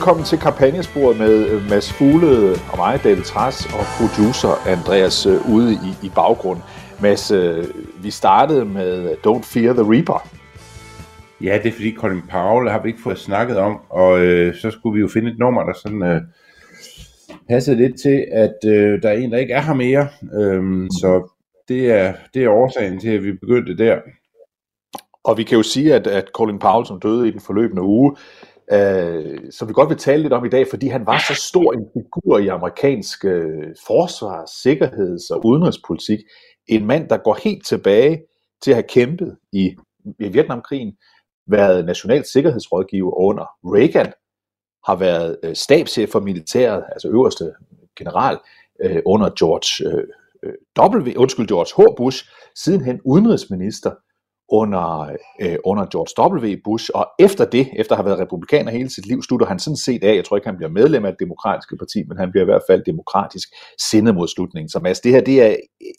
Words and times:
Velkommen 0.00 0.24
til 0.24 0.38
kampagnesporet 0.38 1.18
med 1.18 1.46
øh, 1.48 1.70
Mads 1.70 1.92
Fugle 1.92 2.50
og 2.72 2.76
mig, 2.76 3.00
David 3.04 3.22
Træs, 3.22 3.66
og 3.66 3.84
producer 3.98 4.68
Andreas 4.68 5.26
øh, 5.26 5.50
ude 5.54 5.72
i, 5.72 6.06
i 6.06 6.10
baggrunden. 6.14 6.64
Mads, 7.02 7.30
øh, 7.30 7.64
vi 8.02 8.10
startede 8.10 8.64
med 8.64 9.12
Don't 9.26 9.42
Fear 9.42 9.72
the 9.72 9.92
Reaper. 9.92 10.28
Ja, 11.40 11.58
det 11.62 11.68
er 11.68 11.72
fordi 11.72 11.94
Colin 11.94 12.22
Powell 12.30 12.70
har 12.70 12.82
vi 12.82 12.88
ikke 12.88 13.02
fået 13.02 13.18
snakket 13.18 13.56
om, 13.56 13.80
og 13.88 14.20
øh, 14.20 14.54
så 14.54 14.70
skulle 14.70 14.94
vi 14.94 15.00
jo 15.00 15.08
finde 15.08 15.30
et 15.30 15.38
nummer, 15.38 15.62
der 15.62 15.72
sådan 15.72 16.02
øh, 16.02 16.20
passede 17.48 17.76
lidt 17.76 18.00
til, 18.02 18.26
at 18.32 18.56
øh, 18.66 19.02
der 19.02 19.08
er 19.08 19.16
en, 19.16 19.32
der 19.32 19.38
ikke 19.38 19.54
er 19.54 19.62
her 19.62 19.74
mere. 19.74 20.08
Øhm, 20.34 20.88
så 20.90 21.30
det 21.68 21.90
er, 21.90 22.12
det 22.34 22.44
er 22.44 22.48
årsagen 22.48 23.00
til, 23.00 23.10
at 23.10 23.24
vi 23.24 23.32
begyndte 23.32 23.76
der. 23.76 23.98
Og 25.24 25.38
vi 25.38 25.42
kan 25.42 25.56
jo 25.56 25.62
sige, 25.62 25.94
at, 25.94 26.06
at 26.06 26.24
Colin 26.34 26.58
Powell, 26.58 26.86
som 26.86 27.00
døde 27.00 27.28
i 27.28 27.30
den 27.30 27.40
forløbende 27.40 27.82
uge, 27.82 28.16
øh, 28.72 29.38
som 29.50 29.68
vi 29.68 29.72
godt 29.72 29.88
vil 29.88 29.98
tale 29.98 30.22
lidt 30.22 30.32
om 30.32 30.44
i 30.44 30.48
dag, 30.48 30.66
fordi 30.70 30.88
han 30.88 31.06
var 31.06 31.18
så 31.28 31.34
stor 31.34 31.72
en 31.72 31.86
figur 31.94 32.38
i 32.38 32.48
amerikansk 32.48 33.24
øh, 33.24 33.74
forsvars, 33.86 34.50
sikkerheds- 34.50 35.30
og 35.30 35.46
udenrigspolitik. 35.46 36.18
En 36.66 36.86
mand, 36.86 37.08
der 37.08 37.16
går 37.16 37.38
helt 37.44 37.66
tilbage 37.66 38.22
til 38.62 38.70
at 38.70 38.74
have 38.74 38.88
kæmpet 38.88 39.36
i, 39.52 39.76
i 40.18 40.28
Vietnamkrigen, 40.28 40.96
været 41.46 41.84
national 41.84 42.24
sikkerhedsrådgiver 42.24 43.18
under 43.20 43.44
Reagan, 43.64 44.12
har 44.86 44.96
været 44.96 45.38
øh, 45.42 45.56
stabschef 45.56 46.10
for 46.10 46.20
militæret, 46.20 46.84
altså 46.92 47.08
øverste 47.08 47.52
general, 47.98 48.38
øh, 48.84 49.02
under 49.06 49.30
George 49.38 49.90
øh, 49.90 50.04
øh 50.42 50.52
W, 50.78 51.12
undskyld, 51.16 51.46
George 51.46 51.82
H. 51.82 51.96
Bush, 51.96 52.28
sidenhen 52.54 53.00
udenrigsminister 53.04 53.90
under, 54.50 55.16
øh, 55.40 55.56
under 55.64 55.86
George 55.86 56.12
W. 56.34 56.56
Bush, 56.64 56.90
og 56.94 57.06
efter 57.18 57.44
det, 57.44 57.68
efter 57.76 57.92
at 57.92 57.98
have 57.98 58.06
været 58.06 58.18
republikaner 58.18 58.72
hele 58.72 58.90
sit 58.90 59.06
liv, 59.06 59.22
slutter 59.22 59.46
han 59.46 59.58
sådan 59.58 59.76
set 59.76 60.04
af, 60.04 60.16
jeg 60.16 60.24
tror 60.24 60.36
ikke, 60.36 60.48
han 60.48 60.56
bliver 60.56 60.70
medlem 60.70 61.04
af 61.04 61.12
det 61.12 61.20
demokratiske 61.20 61.76
parti, 61.76 61.98
men 62.08 62.18
han 62.18 62.30
bliver 62.30 62.44
i 62.44 62.50
hvert 62.52 62.62
fald 62.70 62.84
demokratisk 62.84 63.48
sindet 63.90 64.14
mod 64.14 64.28
slutningen. 64.28 64.68
Så 64.68 64.80
altså, 64.84 65.00
det 65.04 65.12
her, 65.12 65.20
det 65.20 65.42
er 65.42 65.56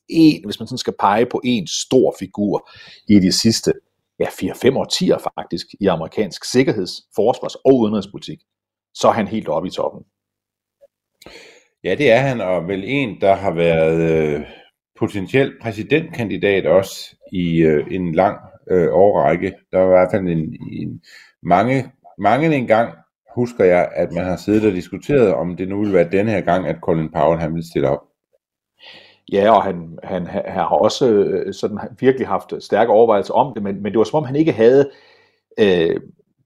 en, 0.09 0.45
hvis 0.45 0.59
man 0.59 0.67
sådan 0.67 0.77
skal 0.77 0.93
pege 0.99 1.25
på 1.25 1.41
en 1.43 1.67
stor 1.67 2.15
figur 2.19 2.69
i 3.07 3.19
de 3.19 3.31
sidste 3.31 3.73
ja, 4.19 4.25
4-5 4.25 4.77
årtier 4.77 5.17
faktisk, 5.17 5.67
i 5.79 5.87
amerikansk 5.87 6.45
sikkerheds-, 6.45 7.09
forsvars- 7.15 7.55
og 7.55 7.79
udenrigspolitik, 7.79 8.39
så 8.93 9.07
er 9.07 9.11
han 9.11 9.27
helt 9.27 9.47
oppe 9.47 9.67
i 9.67 9.71
toppen. 9.71 10.03
Ja, 11.83 11.95
det 11.95 12.11
er 12.11 12.17
han, 12.19 12.41
og 12.41 12.67
vel 12.67 12.83
en, 12.85 13.21
der 13.21 13.35
har 13.35 13.51
været 13.51 14.01
øh, 14.11 14.41
potentiel 15.01 15.53
præsidentkandidat 15.61 16.65
også 16.65 17.15
i 17.31 17.61
øh, 17.61 17.87
en 17.91 18.15
lang 18.15 18.37
øh, 18.71 18.87
årrække. 18.91 19.53
Der 19.71 19.77
var 19.77 19.85
i 19.85 19.89
hvert 19.89 20.11
fald 20.11 20.27
en, 20.27 20.57
en 20.71 21.01
mange, 21.43 21.91
mange 22.17 22.55
en 22.55 22.67
gang, 22.67 22.93
husker 23.35 23.63
jeg, 23.63 23.89
at 23.95 24.11
man 24.11 24.25
har 24.25 24.35
siddet 24.35 24.65
og 24.65 24.71
diskuteret, 24.71 25.33
om 25.33 25.55
det 25.57 25.69
nu 25.69 25.79
ville 25.79 25.93
være 25.93 26.11
den 26.11 26.27
her 26.27 26.41
gang, 26.41 26.67
at 26.67 26.75
Colin 26.81 27.11
Powell 27.11 27.39
han 27.39 27.53
ville 27.53 27.69
stille 27.69 27.89
op. 27.89 28.01
Ja, 29.31 29.51
og 29.51 29.63
han, 29.63 29.97
han, 30.03 30.27
han 30.27 30.43
har 30.53 30.65
også 30.65 31.11
øh, 31.11 31.53
sådan 31.53 31.79
virkelig 31.99 32.27
haft 32.27 32.53
stærke 32.59 32.91
overvejelser 32.91 33.33
om 33.33 33.53
det, 33.53 33.63
men, 33.63 33.83
men 33.83 33.91
det 33.91 33.97
var 33.97 34.03
som 34.03 34.17
om 34.17 34.25
han 34.25 34.35
ikke 34.35 34.51
havde 34.51 34.89
øh, 35.59 35.99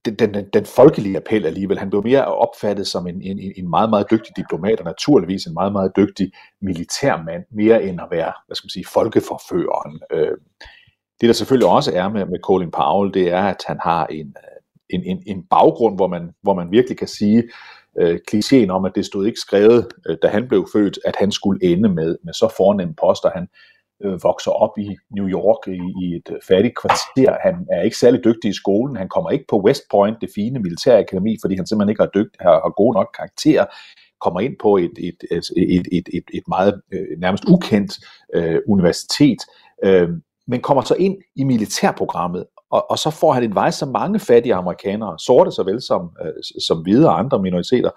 den, 0.05 0.16
den, 0.33 0.45
den 0.53 0.66
folkelige 0.66 1.17
appel 1.17 1.45
alligevel. 1.45 1.79
Han 1.79 1.89
blev 1.89 2.03
mere 2.03 2.25
opfattet 2.25 2.88
som 2.88 3.07
en, 3.07 3.21
en, 3.21 3.53
en 3.57 3.69
meget, 3.69 3.89
meget 3.89 4.11
dygtig 4.11 4.38
diplomat, 4.38 4.79
og 4.79 4.85
naturligvis 4.85 5.45
en 5.45 5.53
meget, 5.53 5.71
meget 5.71 5.91
dygtig 5.96 6.31
militærmand, 6.61 7.43
mere 7.52 7.84
end 7.84 8.02
at 8.02 8.07
være, 8.11 8.34
hvad 8.47 8.55
skal 8.55 8.66
man 8.66 8.69
sige, 8.69 8.85
folkeforføreren. 8.93 9.99
Øh, 10.11 10.37
det 11.22 11.28
der 11.28 11.34
selvfølgelig 11.34 11.69
også 11.69 11.91
er 11.96 12.09
med, 12.09 12.25
med 12.25 12.40
Colin 12.43 12.72
Powell, 12.72 13.13
det 13.13 13.31
er, 13.31 13.43
at 13.43 13.63
han 13.67 13.78
har 13.84 14.05
en, 14.05 14.35
en, 14.90 15.03
en, 15.03 15.23
en 15.28 15.43
baggrund, 15.49 15.96
hvor 15.96 16.08
man, 16.08 16.31
hvor 16.41 16.53
man 16.53 16.72
virkelig 16.72 16.97
kan 16.97 17.08
sige, 17.08 17.43
øh, 17.99 18.19
klichéen 18.31 18.69
om, 18.69 18.85
at 18.85 18.91
det 18.96 19.05
stod 19.05 19.25
ikke 19.25 19.40
skrevet, 19.40 19.87
øh, 20.09 20.17
da 20.22 20.28
han 20.28 20.47
blev 20.47 20.67
født, 20.73 20.99
at 21.05 21.16
han 21.19 21.31
skulle 21.31 21.63
ende 21.63 21.90
med, 21.90 22.17
med 22.23 22.34
så 22.34 22.53
fornemme 22.58 22.93
poster. 22.96 23.29
Han 23.35 23.47
øh, 24.03 24.24
vokser 24.24 24.52
op 24.52 24.78
i 24.78 24.96
New 25.12 25.28
York 25.28 25.68
i, 25.68 25.80
i 26.03 26.16
et 26.16 26.30
øh, 26.32 26.38
fattigt 26.47 26.78
kvarter. 26.82 27.38
Han 27.44 27.56
er 27.72 27.82
ikke 27.82 27.97
særlig 27.97 28.24
dygtig 28.24 28.50
i 28.50 28.59
skolen. 28.64 28.96
Han 28.96 29.09
kommer 29.09 29.30
ikke 29.30 29.46
på 29.50 29.62
West 29.66 29.84
Point, 29.92 30.18
det 30.22 30.30
fine 30.36 30.59
militærakademi, 30.59 31.38
fordi 31.42 31.56
han 31.56 31.68
simpelthen 31.68 31.90
ikke 31.90 32.03
har, 32.03 32.12
dygt, 32.16 32.36
har, 32.40 32.52
har 32.52 32.74
gode 32.82 32.94
nok 32.94 33.09
karakterer 33.18 33.66
kommer 34.22 34.40
ind 34.40 34.56
på 34.62 34.78
et, 34.78 34.92
et, 34.97 35.20
et, 35.32 35.50
et, 35.58 35.88
et, 35.92 36.08
et, 36.14 36.24
et 36.34 36.44
meget 36.47 36.82
øh, 36.94 37.20
nærmest 37.20 37.44
ukendt 37.47 37.94
øh, 38.34 38.59
universitet, 38.68 39.42
øh, 39.84 40.09
men 40.47 40.62
kommer 40.62 40.84
så 40.84 40.96
ind 40.96 41.18
i 41.36 41.44
militærprogrammet, 41.44 42.46
og, 42.72 42.92
og 42.92 43.00
så 43.00 43.09
får 43.09 43.34
han 43.34 43.44
en 43.44 43.56
vej, 43.56 43.72
som 43.72 43.90
mange 43.90 44.20
fattige 44.20 44.56
amerikanere, 44.56 45.20
sorte 45.20 45.52
såvel 45.52 45.82
som, 45.82 46.02
øh, 46.26 46.34
som 46.68 46.82
hvide 46.82 47.09
og 47.09 47.20
andre 47.20 47.42
minoriteter, 47.42 47.90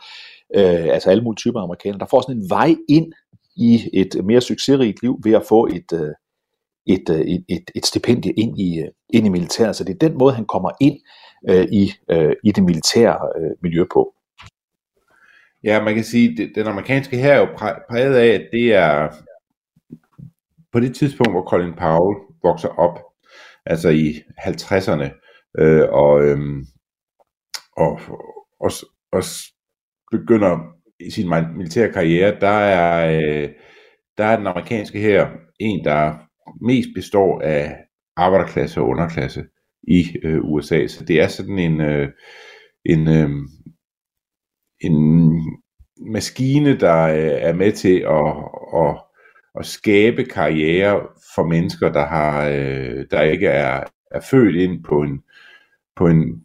øh, 0.55 0.85
altså 0.95 1.11
alle 1.11 1.25
mulige 1.25 1.37
typer 1.37 1.61
amerikanere, 1.61 1.99
der 1.99 2.07
får 2.11 2.21
sådan 2.21 2.37
en 2.37 2.51
vej 2.51 2.75
ind 2.89 3.13
i 3.59 3.91
et 3.93 4.25
mere 4.25 4.41
succesrigt 4.41 5.03
liv 5.03 5.21
ved 5.25 5.33
at 5.33 5.47
få 5.49 5.67
et, 5.67 5.93
øh, 5.93 6.13
et, 6.87 7.11
øh, 7.11 7.21
et, 7.21 7.45
et, 7.49 7.71
et 7.75 7.87
stipendie 7.87 8.33
ind 8.33 8.61
i, 8.61 8.81
øh, 8.81 8.89
ind 9.11 9.27
i 9.27 9.29
militæret. 9.29 9.77
Så 9.77 9.85
det 9.85 9.95
er 9.95 10.09
den 10.09 10.19
måde, 10.19 10.35
han 10.35 10.47
kommer 10.47 10.71
ind 10.81 10.97
øh, 11.49 11.67
i, 11.73 11.93
øh, 12.11 12.33
i 12.45 12.53
det 12.53 12.65
militære 12.65 13.19
øh, 13.39 13.51
miljø 13.63 13.85
på. 13.93 14.15
Ja, 15.65 15.85
man 15.85 15.95
kan 15.95 16.05
sige, 16.05 16.43
at 16.43 16.51
den 16.55 16.67
amerikanske 16.67 17.17
her 17.17 17.33
er 17.33 17.39
jo 17.39 17.49
præget 17.91 18.15
af, 18.15 18.27
at 18.27 18.49
det 18.53 18.75
er 18.75 19.09
på 20.73 20.81
det 20.81 20.95
tidspunkt, 20.97 21.33
hvor 21.33 21.43
Colin 21.43 21.75
Powell 21.75 22.19
vokser 22.43 22.69
op, 22.69 22.99
altså 23.67 23.89
i 23.89 24.23
50'erne, 24.41 25.09
øh, 25.59 25.89
og, 25.91 26.25
øh, 26.25 26.39
og, 27.77 28.01
og, 28.61 28.71
og 29.13 29.23
begynder 30.11 30.78
i 31.01 31.11
sin 31.11 31.29
militære 31.57 31.93
karriere, 31.93 32.41
der 32.41 32.49
er, 32.49 33.19
øh, 33.21 33.49
der 34.19 34.25
er 34.25 34.37
den 34.37 34.47
amerikanske 34.47 34.99
her 34.99 35.29
en, 35.61 35.85
der 35.85 36.15
mest 36.61 36.89
består 36.95 37.41
af 37.41 37.77
arbejderklasse 38.17 38.81
og 38.81 38.89
underklasse 38.89 39.45
i 39.83 40.05
øh, 40.23 40.41
USA. 40.45 40.87
Så 40.87 41.05
det 41.05 41.21
er 41.21 41.29
sådan 41.29 41.59
en, 41.59 41.81
øh, 41.81 42.09
en, 42.85 43.09
øh, 43.09 43.31
en 44.81 45.31
maskine, 46.13 46.79
der 46.79 47.03
øh, 47.03 47.39
er 47.49 47.53
med 47.53 47.73
til 47.73 47.99
at, 47.99 48.35
at, 48.85 49.05
at 49.55 49.67
skabe 49.67 50.25
karriere 50.25 51.07
for 51.35 51.45
mennesker, 51.47 51.93
der 51.93 52.07
har 52.07 52.49
øh, 52.49 53.05
der 53.11 53.23
ikke 53.23 53.47
er, 53.47 53.85
er 54.11 54.21
født 54.21 54.57
ind 54.57 54.85
på 54.85 55.03
en, 55.03 55.23
på 55.97 56.07
en, 56.07 56.43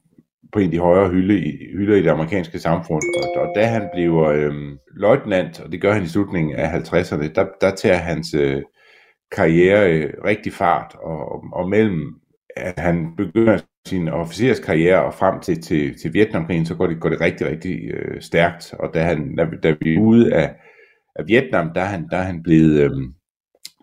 på 0.54 0.60
en 0.60 0.66
af 0.66 0.72
de 0.72 0.80
højere 0.80 1.10
hylde, 1.10 1.40
i, 1.40 1.52
hylder 1.74 1.96
i 1.96 2.02
det 2.02 2.10
amerikanske 2.10 2.60
samfund. 2.60 3.04
Og, 3.18 3.42
og 3.42 3.52
da 3.56 3.66
han 3.66 3.90
bliver 3.94 4.24
øh, 4.24 4.54
løjtnant, 4.96 5.60
og 5.60 5.72
det 5.72 5.82
gør 5.82 5.94
han 5.94 6.04
i 6.04 6.08
slutningen 6.08 6.56
af 6.56 6.68
50'erne, 6.80 7.34
der, 7.36 7.46
der 7.62 7.76
tager 7.76 7.98
hans 7.98 8.34
øh, 8.34 8.62
karriere 9.32 9.94
øh, 9.94 10.14
rigtig 10.26 10.54
fart, 10.54 10.96
og, 11.02 11.44
og 11.54 11.70
mellem 11.70 12.16
at 12.56 12.80
han 12.80 13.16
begynder 13.18 13.60
sin 13.88 14.08
officerskarriere 14.08 15.06
og 15.06 15.14
frem 15.14 15.40
til, 15.40 15.62
til, 15.62 16.00
til 16.02 16.14
Vietnamkrigen, 16.14 16.66
så 16.66 16.76
går 16.76 16.88
det, 16.88 17.00
går 17.00 17.10
det 17.10 17.22
rigtig, 17.22 17.48
rigtig 17.48 17.92
øh, 17.94 18.22
stærkt. 18.22 18.74
Og 18.80 18.94
da, 18.94 19.04
han, 19.04 19.36
da, 19.36 19.48
da 19.64 19.76
vi 19.82 19.96
er 19.96 20.00
ude 20.00 20.34
af, 20.34 20.56
af 21.16 21.28
Vietnam, 21.28 21.74
der 21.76 21.82
er 21.82 21.86
han, 21.86 22.08
der 22.12 22.18
er 22.18 22.24
han 22.24 22.44
blevet, 22.44 22.80
øh, 22.80 22.92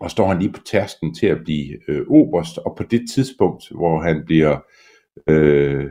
og 0.01 0.11
står 0.11 0.27
han 0.27 0.39
lige 0.39 0.51
på 0.51 0.61
tærsken 0.71 1.15
til 1.15 1.27
at 1.27 1.37
blive 1.43 1.89
øh, 1.89 2.05
oberst, 2.09 2.57
og 2.57 2.75
på 2.77 2.83
det 2.83 3.01
tidspunkt, 3.13 3.63
hvor 3.71 4.01
han 4.01 4.23
bliver 4.25 4.57
øh, 5.27 5.85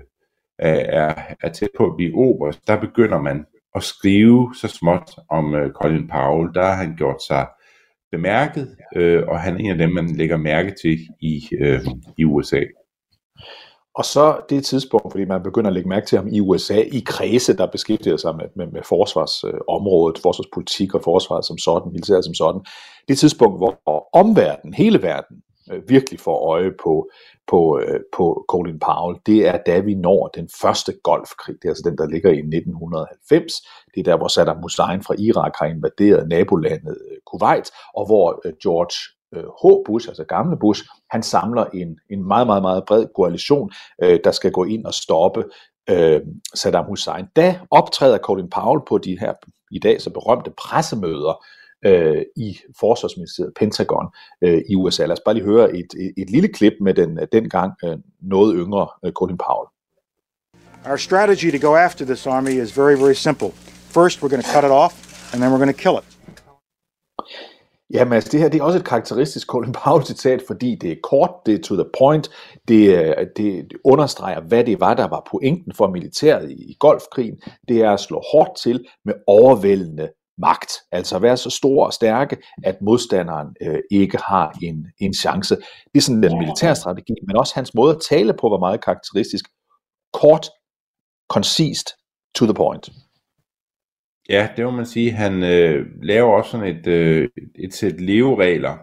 er, 0.68 1.14
er 1.40 1.52
tæt 1.52 1.68
på 1.76 1.86
at 1.86 1.96
blive 1.96 2.14
oberst, 2.14 2.60
der 2.66 2.80
begynder 2.80 3.20
man 3.20 3.46
at 3.74 3.82
skrive 3.82 4.54
så 4.60 4.68
småt 4.68 5.10
om 5.30 5.54
øh, 5.54 5.72
Colin 5.72 6.08
Powell. 6.08 6.54
Der 6.54 6.62
har 6.62 6.74
han 6.74 6.96
gjort 6.96 7.22
sig 7.22 7.46
bemærket, 8.12 8.76
øh, 8.96 9.22
og 9.28 9.40
han 9.40 9.54
er 9.54 9.58
en 9.58 9.70
af 9.70 9.78
dem, 9.78 9.90
man 9.90 10.16
lægger 10.16 10.36
mærke 10.36 10.74
til 10.82 10.98
i, 11.20 11.48
øh, 11.60 11.80
i 12.18 12.24
USA. 12.24 12.60
Og 13.94 14.04
så 14.04 14.40
det 14.50 14.64
tidspunkt, 14.64 15.12
fordi 15.12 15.24
man 15.24 15.42
begynder 15.42 15.70
at 15.70 15.74
lægge 15.74 15.88
mærke 15.88 16.06
til 16.06 16.18
ham 16.18 16.28
i 16.28 16.40
USA, 16.40 16.80
i 16.80 17.02
kredse, 17.06 17.56
der 17.56 17.66
beskæftiger 17.66 18.16
sig 18.16 18.36
med, 18.36 18.44
med, 18.56 18.66
med 18.66 18.82
forsvarsområdet, 18.88 20.18
øh, 20.18 20.22
forsvarspolitik 20.22 20.94
og 20.94 21.00
forsvaret 21.04 21.44
som 21.44 21.58
sådan, 21.58 21.92
militæret 21.92 22.24
som 22.24 22.34
sådan. 22.34 22.60
Det 23.08 23.18
tidspunkt, 23.18 23.58
hvor 23.58 24.08
omverdenen, 24.12 24.74
hele 24.74 25.02
verden, 25.02 25.36
øh, 25.70 25.88
virkelig 25.88 26.20
får 26.20 26.50
øje 26.50 26.72
på, 26.82 27.10
på, 27.46 27.80
øh, 27.80 28.00
på 28.16 28.44
Colin 28.48 28.78
Powell, 28.78 29.18
det 29.26 29.48
er 29.48 29.58
da 29.66 29.78
vi 29.78 29.94
når 29.94 30.30
den 30.34 30.48
første 30.62 30.92
golfkrig. 31.02 31.54
Det 31.54 31.64
er 31.64 31.70
altså 31.70 31.90
den, 31.90 31.98
der 31.98 32.08
ligger 32.08 32.30
i 32.30 32.38
1990. 32.38 33.52
Det 33.94 34.00
er 34.00 34.04
der, 34.04 34.16
hvor 34.16 34.28
Saddam 34.28 34.62
Hussein 34.62 35.02
fra 35.02 35.14
Irak 35.18 35.52
har 35.58 35.66
invaderet 35.66 36.28
nabolandet 36.28 36.98
øh, 37.10 37.16
Kuwait, 37.26 37.70
og 37.94 38.06
hvor 38.06 38.40
øh, 38.44 38.52
George 38.62 38.96
øh, 39.34 39.44
H. 39.44 39.64
Bush, 39.86 40.08
altså 40.08 40.24
gamle 40.24 40.56
Bush, 40.58 40.84
han 41.10 41.22
samler 41.22 41.64
en, 41.64 41.98
en 42.10 42.28
meget, 42.28 42.46
meget, 42.46 42.62
meget 42.62 42.84
bred 42.86 43.06
koalition, 43.16 43.70
øh, 44.02 44.20
der 44.24 44.30
skal 44.32 44.52
gå 44.52 44.64
ind 44.64 44.84
og 44.86 44.94
stoppe 44.94 45.44
øh, 45.90 46.20
Saddam 46.54 46.84
Hussein. 46.84 47.26
Da 47.36 47.60
optræder 47.70 48.18
Colin 48.18 48.50
Powell 48.50 48.80
på 48.88 48.98
de 48.98 49.18
her 49.20 49.32
i 49.70 49.78
dag 49.78 50.00
så 50.00 50.10
berømte 50.10 50.50
pressemøder 50.50 51.44
øh, 51.86 52.22
i 52.36 52.58
Forsvarsministeriet, 52.80 53.52
Pentagon 53.56 54.06
øh, 54.42 54.62
i 54.68 54.74
USA. 54.74 55.06
Lad 55.06 55.12
os 55.12 55.22
bare 55.24 55.34
lige 55.34 55.44
høre 55.44 55.76
et, 55.76 55.94
et, 56.00 56.12
et 56.16 56.30
lille 56.30 56.48
klip 56.48 56.72
med 56.80 56.94
den 56.94 57.18
dengang 57.32 57.72
øh, 57.84 57.96
noget 58.20 58.54
yngre 58.58 58.88
øh, 59.04 59.12
Colin 59.12 59.38
Powell. 59.38 59.68
Our 60.86 60.96
strategy 60.96 61.50
to 61.50 61.68
go 61.68 61.74
after 61.76 62.04
this 62.04 62.26
army 62.26 62.62
is 62.62 62.78
very, 62.78 62.96
very 62.96 63.14
simple. 63.14 63.50
First, 63.98 64.22
we're 64.22 64.30
going 64.30 64.44
to 64.44 64.52
cut 64.54 64.64
it 64.64 64.70
off, 64.70 64.94
and 65.32 65.42
then 65.42 65.52
we're 65.52 65.62
going 65.64 65.76
to 65.76 65.82
kill 65.82 65.96
it. 66.02 66.20
Jamen 67.92 68.12
altså, 68.12 68.28
det 68.32 68.40
her 68.40 68.48
det 68.48 68.60
er 68.60 68.64
også 68.64 68.78
et 68.78 68.84
karakteristisk 68.84 69.46
Colin 69.46 69.72
Powell-citat, 69.72 70.42
fordi 70.46 70.74
det 70.74 70.92
er 70.92 70.96
kort, 71.02 71.30
det 71.46 71.54
er 71.54 71.62
to 71.62 71.74
the 71.74 71.84
point, 71.98 72.30
det, 72.68 73.14
det 73.36 73.72
understreger, 73.84 74.40
hvad 74.40 74.64
det 74.64 74.80
var, 74.80 74.94
der 74.94 75.08
var 75.08 75.28
pointen 75.30 75.72
for 75.74 75.88
militæret 75.88 76.50
i, 76.50 76.54
i 76.54 76.76
golfkrigen. 76.78 77.40
Det 77.68 77.82
er 77.82 77.90
at 77.90 78.00
slå 78.00 78.22
hårdt 78.32 78.56
til 78.62 78.86
med 79.04 79.14
overvældende 79.26 80.08
magt. 80.40 80.72
Altså 80.92 81.18
være 81.18 81.36
så 81.36 81.50
stor 81.50 81.86
og 81.86 81.92
stærke, 81.92 82.36
at 82.64 82.76
modstanderen 82.82 83.48
øh, 83.62 83.80
ikke 83.90 84.18
har 84.18 84.58
en, 84.62 84.86
en 84.98 85.14
chance. 85.14 85.56
Det 85.56 85.96
er 85.96 86.00
sådan 86.00 86.22
den 86.22 86.38
militære 86.38 86.76
strategi, 86.76 87.14
men 87.26 87.36
også 87.36 87.54
hans 87.54 87.74
måde 87.74 87.94
at 87.94 88.02
tale 88.10 88.32
på 88.32 88.48
var 88.48 88.58
meget 88.58 88.84
karakteristisk. 88.84 89.44
Kort, 90.12 90.46
koncist, 91.28 91.88
to 92.34 92.44
the 92.44 92.54
point. 92.54 92.90
Ja, 94.28 94.48
det 94.56 94.64
må 94.64 94.70
man 94.70 94.86
sige. 94.86 95.10
Han 95.10 95.42
øh, 95.42 95.86
laver 96.02 96.36
også 96.36 96.50
sådan 96.50 96.76
et, 96.76 96.86
øh, 96.86 97.28
et 97.54 97.74
sæt 97.74 98.00
leveregler, 98.00 98.76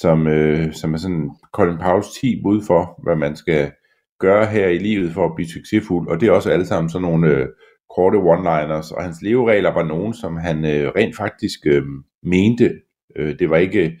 som, 0.00 0.26
øh, 0.26 0.74
som 0.74 0.94
er 0.94 0.98
sådan 0.98 1.30
Colin 1.52 1.78
Powells 1.78 2.08
10 2.20 2.42
bud 2.42 2.62
for, 2.66 3.02
hvad 3.02 3.16
man 3.16 3.36
skal 3.36 3.72
gøre 4.20 4.46
her 4.46 4.68
i 4.68 4.78
livet 4.78 5.12
for 5.12 5.24
at 5.24 5.34
blive 5.34 5.48
succesfuld. 5.48 6.08
Og 6.08 6.20
det 6.20 6.28
er 6.28 6.32
også 6.32 6.50
alle 6.50 6.66
sammen 6.66 6.90
sådan 6.90 7.02
nogle 7.02 7.28
øh, 7.28 7.48
korte 7.96 8.18
one-liners. 8.18 8.94
Og 8.96 9.02
hans 9.02 9.22
leveregler 9.22 9.70
var 9.74 9.82
nogen, 9.82 10.14
som 10.14 10.36
han 10.36 10.64
øh, 10.64 10.92
rent 10.96 11.16
faktisk 11.16 11.60
øh, 11.66 11.82
mente. 12.22 12.74
Øh, 13.16 13.38
det 13.38 13.50
var 13.50 13.56
ikke 13.56 14.00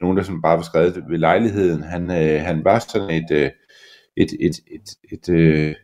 nogen, 0.00 0.16
der 0.16 0.22
som 0.22 0.42
bare 0.42 0.56
var 0.56 0.62
skrevet 0.62 1.04
ved 1.10 1.18
lejligheden. 1.18 1.82
Han, 1.82 2.10
øh, 2.10 2.40
han 2.40 2.64
var 2.64 2.78
sådan 2.78 3.10
et, 3.10 3.30
øh, 3.30 3.50
et, 4.16 4.32
et, 4.40 4.56
et, 4.74 4.88
et, 5.12 5.28
øh, 5.28 5.74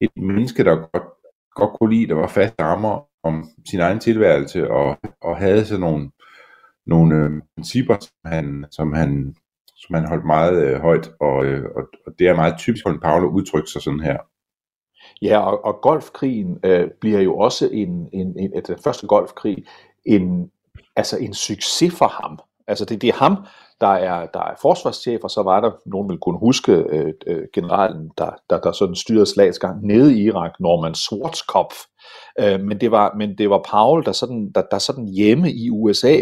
et 0.00 0.10
menneske, 0.16 0.64
der 0.64 0.76
godt, 0.76 1.08
godt 1.54 1.78
kunne 1.78 1.94
lide, 1.94 2.06
der 2.06 2.14
var 2.14 2.26
fast 2.26 2.54
rammer 2.60 3.08
om 3.22 3.48
sin 3.70 3.80
egen 3.80 3.98
tilværelse, 3.98 4.70
og, 4.70 4.98
og 5.20 5.36
havde 5.36 5.64
sådan 5.64 5.80
nogle, 5.80 6.10
nogle 6.86 7.16
øh, 7.16 7.30
principper, 7.56 7.96
som 8.00 8.32
han, 8.32 8.66
som 8.70 8.92
han, 8.92 9.34
som 9.76 9.94
han 9.94 10.08
holdt 10.08 10.26
meget 10.26 10.66
øh, 10.66 10.80
højt, 10.80 11.10
og, 11.20 11.44
øh, 11.44 11.64
og, 11.76 11.82
og 12.06 12.12
det 12.18 12.28
er 12.28 12.36
meget 12.36 12.58
typisk 12.58 12.84
for 12.84 12.90
en 12.90 13.00
Paolo 13.00 13.28
udtrykker 13.28 13.68
sig 13.68 13.82
sådan 13.82 14.00
her. 14.00 14.18
Ja, 15.22 15.38
og, 15.38 15.64
og 15.64 15.80
golfkrigen 15.82 16.58
øh, 16.64 16.90
bliver 17.00 17.20
jo 17.20 17.38
også 17.38 17.68
en, 17.72 18.08
en, 18.12 18.38
en, 18.38 18.52
den 18.66 18.78
første 18.84 19.06
golfkrig 19.06 19.64
en, 20.06 20.50
altså 20.96 21.18
en 21.18 21.34
succes 21.34 21.94
for 21.94 22.06
ham. 22.06 22.38
Altså 22.66 22.84
det, 22.84 23.02
det 23.02 23.08
er 23.08 23.14
ham, 23.14 23.36
der 23.80 23.86
er, 23.86 24.26
der 24.26 24.40
er 24.40 24.54
forsvarschef, 24.62 25.20
og 25.24 25.30
så 25.30 25.42
var 25.42 25.60
der, 25.60 25.70
nogen 25.86 26.08
vil 26.08 26.18
kunne 26.18 26.38
huske, 26.38 26.72
øh, 26.72 27.12
øh, 27.26 27.42
generalen, 27.54 28.10
der, 28.18 28.30
der, 28.50 28.60
der 28.60 28.72
sådan 28.72 28.94
styrede 28.94 29.26
slagsgang 29.26 29.86
nede 29.86 30.18
i 30.18 30.22
Irak, 30.22 30.60
Norman 30.60 30.94
Schwarzkopf. 30.94 31.76
Øh, 32.40 32.60
men, 32.60 32.80
det 32.80 32.90
var, 32.90 33.14
men 33.16 33.38
det 33.38 33.50
var 33.50 33.62
Paul, 33.70 34.04
der 34.04 34.12
sådan, 34.12 34.52
der, 34.54 34.62
der 34.70 34.78
sådan 34.78 35.08
hjemme 35.08 35.52
i 35.52 35.70
USA, 35.70 36.16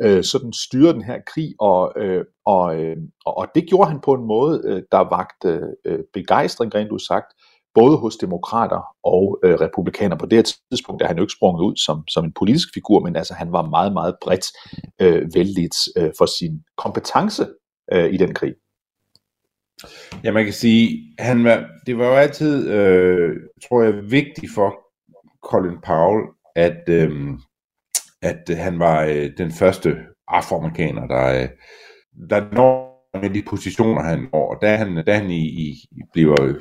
øh, 0.00 0.24
sådan 0.24 0.52
styrede 0.52 0.92
den 0.92 1.02
her 1.02 1.18
krig, 1.26 1.54
og, 1.60 1.92
øh, 1.96 2.24
og, 2.44 2.76
øh, 2.76 2.96
og 3.26 3.48
det 3.54 3.68
gjorde 3.68 3.90
han 3.90 4.00
på 4.00 4.12
en 4.12 4.26
måde, 4.26 4.62
øh, 4.64 4.82
der 4.92 4.98
vagte 4.98 5.60
øh, 5.84 5.98
begejstring, 6.12 6.74
rent 6.74 7.02
sagt, 7.02 7.32
både 7.74 7.96
hos 7.96 8.16
demokrater 8.16 8.80
og 9.04 9.38
øh, 9.44 9.54
republikaner. 9.54 10.16
På 10.16 10.26
det 10.26 10.38
her 10.38 10.52
tidspunkt 10.70 11.02
er 11.02 11.06
han 11.06 11.16
jo 11.16 11.22
ikke 11.22 11.34
sprunget 11.38 11.62
ud 11.62 11.76
som, 11.76 12.08
som 12.08 12.24
en 12.24 12.32
politisk 12.32 12.68
figur, 12.74 13.00
men 13.00 13.16
altså 13.16 13.34
han 13.34 13.52
var 13.52 13.62
meget, 13.62 13.92
meget 13.92 14.14
bredt 14.22 14.46
øh, 15.00 15.34
vældigt 15.34 15.76
øh, 15.96 16.10
for 16.18 16.26
sin 16.26 16.62
kompetence 16.76 17.46
øh, 17.92 18.14
i 18.14 18.16
den 18.16 18.34
krig. 18.34 18.54
Ja, 20.24 20.32
man 20.32 20.44
kan 20.44 20.52
sige, 20.52 21.14
han 21.18 21.44
var, 21.44 21.64
det 21.86 21.98
var 21.98 22.06
jo 22.06 22.14
altid, 22.14 22.70
øh, 22.70 23.36
tror 23.68 23.82
jeg, 23.82 24.10
vigtigt 24.10 24.52
for 24.54 24.74
Colin 25.42 25.78
Powell, 25.86 26.26
at, 26.56 26.88
øh, 26.88 27.10
at 28.22 28.56
han 28.56 28.78
var 28.78 29.04
øh, 29.04 29.30
den 29.38 29.52
første 29.52 29.96
afroamerikaner, 30.28 31.06
der, 31.06 31.42
øh, 31.42 31.48
der 32.30 32.54
når 32.54 32.92
med 33.20 33.30
de 33.30 33.42
positioner, 33.42 34.02
han 34.02 34.28
når. 34.32 34.58
Da 34.62 34.76
han, 34.76 35.04
da 35.06 35.18
han 35.18 35.30
i, 35.30 35.44
i, 35.46 35.74
bliver 36.12 36.54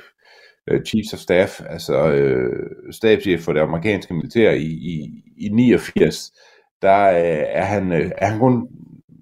øh, 0.71 0.83
Chiefs 0.85 1.13
of 1.13 1.19
Staff, 1.19 1.61
altså 1.69 2.11
øh, 2.11 2.69
stabschef 2.91 3.41
for 3.41 3.53
det 3.53 3.59
amerikanske 3.59 4.13
militær 4.13 4.51
i, 4.51 4.65
i, 4.65 5.23
i 5.37 5.49
89, 5.49 6.31
der 6.81 7.09
øh, 7.09 7.45
er, 7.47 7.63
han, 7.63 7.91
øh, 7.91 8.11
er 8.17 8.25
han 8.25 8.39
kun 8.39 8.67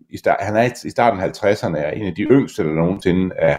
i 0.09 0.17
start, 0.17 0.37
han 0.39 0.55
er 0.55 0.85
i 0.85 0.89
starten 0.89 1.19
af 1.19 1.27
50'erne 1.27 1.77
er 1.77 1.91
en 1.91 2.05
af 2.05 2.15
de 2.15 2.21
yngste, 2.21 2.63
der 2.63 2.73
nogensinde 2.73 3.35
er, 3.37 3.57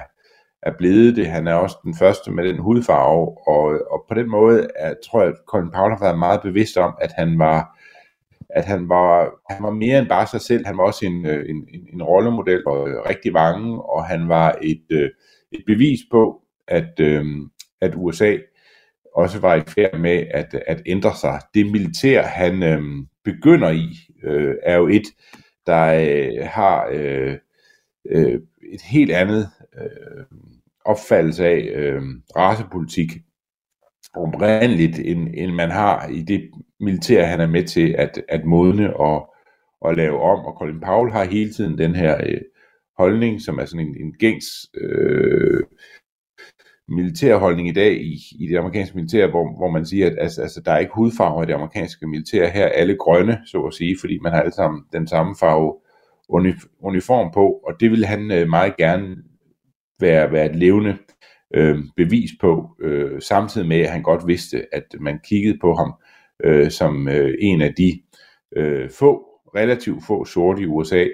er 0.63 0.73
blevet 0.79 1.17
det. 1.17 1.27
Han 1.27 1.47
er 1.47 1.55
også 1.55 1.77
den 1.85 1.95
første 1.99 2.31
med 2.31 2.45
den 2.45 2.59
hudfarve, 2.59 3.49
og, 3.49 3.81
og 3.91 4.05
på 4.09 4.15
den 4.15 4.31
måde 4.31 4.67
er, 4.77 4.95
tror 5.11 5.23
jeg, 5.23 5.31
at 5.31 5.37
Colin 5.49 5.71
Powell 5.71 5.95
har 5.95 6.05
været 6.05 6.19
meget 6.19 6.41
bevidst 6.43 6.77
om, 6.77 6.95
at 7.01 7.13
han 7.13 7.39
var 7.39 7.81
at 8.55 8.65
han 8.65 8.89
var, 8.89 9.31
han 9.51 9.63
var 9.63 9.71
mere 9.71 9.99
end 9.99 10.09
bare 10.09 10.27
sig 10.27 10.41
selv. 10.41 10.67
Han 10.67 10.79
var 10.79 10.85
også 10.85 11.07
en, 11.07 11.27
øh, 11.27 11.51
en, 11.51 11.57
en, 11.75 11.89
en 11.93 12.03
rollemodel 12.03 12.63
for 12.67 13.09
rigtig 13.09 13.33
mange, 13.33 13.83
og 13.83 14.05
han 14.05 14.29
var 14.29 14.59
et, 14.63 14.85
øh, 14.91 15.11
et 15.53 15.63
bevis 15.67 16.01
på, 16.11 16.43
at, 16.69 17.01
øh, 17.01 17.25
at 17.81 17.93
USA 17.97 18.37
også 19.15 19.41
var 19.41 19.55
i 19.55 19.61
færd 19.61 19.99
med 19.99 20.27
at, 20.31 20.55
at 20.67 20.83
ændre 20.87 21.17
sig. 21.17 21.41
Det 21.55 21.73
militær, 21.73 22.23
han 22.23 22.63
øh, 22.63 22.83
begynder 23.25 23.71
i, 23.71 23.89
øh, 24.25 24.55
er 24.63 24.77
jo 24.77 24.89
et, 24.89 25.07
der 25.67 25.85
øh, 25.87 26.47
har 26.47 26.89
øh, 26.93 27.37
øh, 28.11 28.41
et 28.73 28.83
helt 28.83 29.11
andet 29.11 29.49
øh, 29.81 30.25
opfattelse 30.85 31.47
af 31.47 31.73
øh, 31.75 32.03
racepolitik 32.37 33.11
oprindeligt, 34.15 34.99
end, 34.99 35.29
end 35.35 35.53
man 35.53 35.71
har 35.71 36.09
i 36.09 36.23
det 36.23 36.51
militær, 36.81 37.25
han 37.25 37.41
er 37.41 37.47
med 37.47 37.65
til 37.65 37.95
at, 37.99 38.23
at 38.29 38.45
modne 38.45 38.97
og, 38.97 39.35
og 39.81 39.95
lave 39.95 40.21
om. 40.21 40.45
Og 40.45 40.57
Colin 40.59 40.81
Powell 40.81 41.13
har 41.13 41.25
hele 41.25 41.53
tiden 41.53 41.79
den 41.79 41.95
her 41.95 42.17
øh, 42.27 42.41
holdning, 42.99 43.41
som 43.41 43.59
er 43.59 43.65
sådan 43.65 43.87
en, 43.87 43.97
en 44.01 44.15
gængs 44.19 44.47
øh, 44.75 45.63
militærholdning 46.91 47.69
i 47.69 47.73
dag 47.73 47.93
i, 47.93 48.19
i 48.41 48.47
det 48.47 48.57
amerikanske 48.57 48.97
militær, 48.97 49.27
hvor, 49.27 49.57
hvor 49.57 49.71
man 49.71 49.87
siger, 49.87 50.07
at 50.07 50.17
altså, 50.19 50.43
altså, 50.43 50.61
der 50.65 50.73
er 50.73 50.79
ikke 50.79 50.95
hudfarve 50.95 51.43
i 51.43 51.47
det 51.47 51.53
amerikanske 51.53 52.07
militær. 52.07 52.51
Her 52.51 52.65
er 52.65 52.69
alle 52.69 52.97
grønne, 52.97 53.39
så 53.47 53.61
at 53.61 53.75
sige, 53.75 53.97
fordi 54.01 54.19
man 54.19 54.33
har 54.33 54.41
alle 54.41 54.53
sammen 54.53 54.83
den 54.93 55.07
samme 55.07 55.37
farve 55.41 55.75
uniform 56.83 57.31
på, 57.35 57.47
og 57.47 57.81
det 57.81 57.91
vil 57.91 58.05
han 58.05 58.31
øh, 58.31 58.49
meget 58.49 58.77
gerne 58.77 59.17
være, 60.01 60.33
være 60.33 60.47
et 60.47 60.57
levende 60.57 60.97
øh, 61.55 61.79
bevis 61.97 62.31
på, 62.41 62.69
øh, 62.83 63.23
samtidig 63.23 63.69
med 63.69 63.81
at 63.81 63.91
han 63.91 64.03
godt 64.03 64.27
vidste, 64.27 64.75
at 64.75 64.85
man 65.01 65.21
kiggede 65.29 65.59
på 65.61 65.75
ham 65.75 65.95
øh, 66.45 66.71
som 66.71 67.09
øh, 67.09 67.35
en 67.41 67.63
af 67.63 67.75
de 67.75 68.01
øh, 68.57 68.91
få, 68.91 69.27
relativt 69.57 70.05
få 70.07 70.25
sorte 70.25 70.63
i 70.63 70.67
USA, 70.67 71.05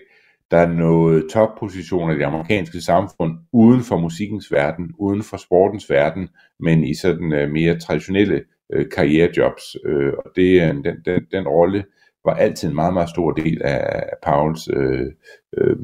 der 0.50 0.66
nåede 0.66 1.28
toppositioner 1.28 2.14
i 2.14 2.18
det 2.18 2.24
amerikanske 2.24 2.80
samfund 2.80 3.38
uden 3.52 3.82
for 3.82 3.98
musikkens 3.98 4.52
verden, 4.52 4.92
uden 4.98 5.22
for 5.22 5.36
sportens 5.36 5.90
verden, 5.90 6.28
men 6.60 6.84
i 6.84 6.94
sådan 6.94 7.32
øh, 7.32 7.50
mere 7.50 7.78
traditionelle 7.78 8.44
øh, 8.72 8.86
karrierejobs. 8.94 9.76
Øh, 9.84 10.12
og 10.24 10.30
det, 10.36 10.74
den, 10.84 10.96
den, 11.04 11.24
den 11.32 11.48
rolle 11.48 11.84
var 12.24 12.34
altid 12.34 12.68
en 12.68 12.74
meget, 12.74 12.94
meget 12.94 13.10
stor 13.10 13.30
del 13.30 13.62
af, 13.62 13.78
af 13.86 14.16
Pauls 14.22 14.68
øh, 14.72 15.12
øh, 15.58 15.76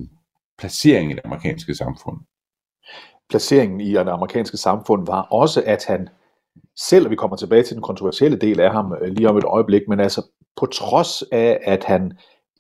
placering 0.59 1.11
i 1.11 1.15
det 1.15 1.21
amerikanske 1.25 1.75
samfund. 1.75 2.17
Placeringen 3.31 3.81
i 3.81 3.91
det 3.91 4.09
amerikanske 4.09 4.57
samfund 4.57 5.07
var 5.07 5.23
også, 5.23 5.63
at 5.67 5.85
han 5.85 6.09
selv, 6.77 7.11
vi 7.11 7.17
kommer 7.17 7.37
tilbage 7.37 7.63
til 7.63 7.75
den 7.75 7.83
kontroversielle 7.83 8.39
del 8.39 8.61
af 8.61 8.73
ham 8.73 8.95
øh, 9.03 9.09
lige 9.09 9.29
om 9.29 9.37
et 9.37 9.45
øjeblik, 9.45 9.83
men 9.89 10.01
altså 10.01 10.23
på 10.57 10.67
trods 10.67 11.23
af, 11.33 11.61
at 11.63 11.85
han 11.85 12.13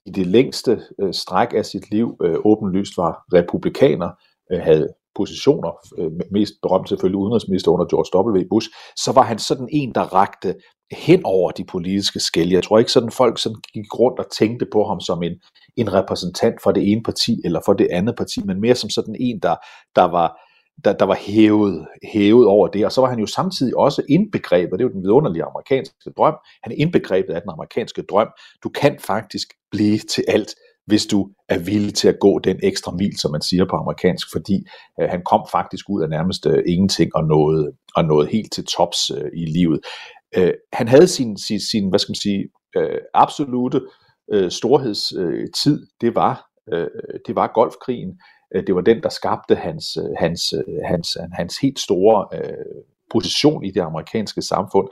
i 0.06 0.10
det 0.10 0.26
længste 0.26 0.82
øh, 1.00 1.14
stræk 1.14 1.48
af 1.54 1.66
sit 1.66 1.90
liv 1.90 2.16
øh, 2.22 2.36
åbenlyst 2.44 2.96
var 2.96 3.24
republikaner, 3.32 4.10
øh, 4.52 4.60
havde 4.60 4.88
positioner, 5.14 5.70
øh, 5.98 6.10
mest 6.30 6.52
berømt 6.62 6.88
selvfølgelig 6.88 7.18
udenrigsminister 7.18 7.70
under 7.70 7.86
George 7.86 8.40
W. 8.40 8.48
Bush, 8.50 8.68
så 8.96 9.12
var 9.12 9.22
han 9.22 9.38
sådan 9.38 9.68
en, 9.72 9.94
der 9.94 10.14
rakte 10.14 10.54
hen 10.92 11.20
over 11.24 11.50
de 11.50 11.64
politiske 11.64 12.20
skæld. 12.20 12.52
Jeg 12.52 12.62
tror 12.62 12.78
ikke 12.78 12.92
sådan 12.92 13.10
folk 13.10 13.38
sådan 13.42 13.60
gik 13.74 13.98
rundt 13.98 14.18
og 14.18 14.26
tænkte 14.38 14.66
på 14.72 14.84
ham 14.84 15.00
som 15.00 15.22
en, 15.22 15.32
en 15.76 15.92
repræsentant 15.92 16.62
for 16.62 16.72
det 16.72 16.92
ene 16.92 17.02
parti 17.02 17.40
eller 17.44 17.60
for 17.64 17.72
det 17.72 17.88
andet 17.90 18.16
parti, 18.16 18.40
men 18.44 18.60
mere 18.60 18.74
som 18.74 18.90
sådan 18.90 19.16
en, 19.20 19.38
der, 19.42 19.56
der 19.96 20.04
var 20.04 20.38
der, 20.84 20.92
der 20.92 21.04
var 21.04 21.14
hævet, 21.14 21.86
hævet 22.12 22.46
over 22.46 22.68
det. 22.68 22.84
Og 22.84 22.92
så 22.92 23.00
var 23.00 23.08
han 23.08 23.18
jo 23.18 23.26
samtidig 23.26 23.76
også 23.76 24.02
indbegrebet, 24.08 24.78
det 24.78 24.84
er 24.84 24.88
jo 24.88 24.94
den 24.94 25.02
vidunderlige 25.02 25.44
amerikanske 25.44 26.10
drøm, 26.16 26.34
han 26.62 26.72
er 26.72 26.76
indbegrebet 26.76 27.34
af 27.34 27.40
den 27.40 27.50
amerikanske 27.50 28.02
drøm. 28.02 28.28
Du 28.62 28.68
kan 28.68 28.98
faktisk 29.00 29.48
blive 29.70 29.98
til 29.98 30.24
alt, 30.28 30.54
hvis 30.86 31.06
du 31.06 31.30
er 31.48 31.58
villig 31.58 31.94
til 31.94 32.08
at 32.08 32.18
gå 32.20 32.38
den 32.38 32.60
ekstra 32.62 32.92
mil, 32.92 33.18
som 33.18 33.30
man 33.30 33.42
siger 33.42 33.64
på 33.64 33.76
amerikansk, 33.76 34.26
fordi 34.32 34.66
øh, 35.00 35.08
han 35.08 35.22
kom 35.24 35.46
faktisk 35.52 35.90
ud 35.90 36.02
af 36.02 36.08
nærmest 36.08 36.46
øh, 36.46 36.62
ingenting 36.66 37.16
og 37.16 37.24
nåede, 37.24 37.72
og 37.96 38.04
nåede 38.04 38.28
helt 38.28 38.52
til 38.52 38.64
tops 38.64 39.10
øh, 39.10 39.30
i 39.34 39.44
livet. 39.46 39.80
Øh, 40.36 40.52
han 40.72 40.88
havde 40.88 41.08
sin, 41.08 41.36
sin, 41.36 41.60
sin, 41.60 41.88
hvad 41.88 41.98
skal 41.98 42.10
man 42.10 42.22
sige, 42.22 42.48
øh, 42.76 42.98
absolute 43.14 43.80
øh, 44.32 44.50
storhedstid, 44.50 45.80
øh, 45.82 45.86
det 46.00 46.14
var, 46.14 46.46
øh, 46.72 46.88
det 47.26 47.34
var 47.34 47.52
golfkrigen. 47.54 48.20
Øh, 48.54 48.66
det 48.66 48.74
var 48.74 48.80
den, 48.80 49.02
der 49.02 49.08
skabte 49.08 49.54
hans, 49.54 49.96
øh, 49.96 50.10
hans, 50.18 50.52
øh, 50.52 50.74
hans, 50.84 51.18
hans 51.32 51.58
helt 51.58 51.78
store 51.78 52.26
øh, 52.38 52.82
position 53.12 53.64
i 53.64 53.70
det 53.70 53.80
amerikanske 53.80 54.42
samfund. 54.42 54.88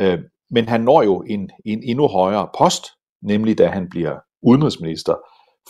Øh, 0.00 0.18
men 0.50 0.68
han 0.68 0.80
når 0.80 1.02
jo 1.02 1.20
en, 1.26 1.50
en 1.64 1.82
endnu 1.82 2.08
højere 2.08 2.48
post, 2.58 2.86
nemlig 3.22 3.58
da 3.58 3.66
han 3.66 3.88
bliver 3.90 4.18
udenrigsminister 4.42 5.14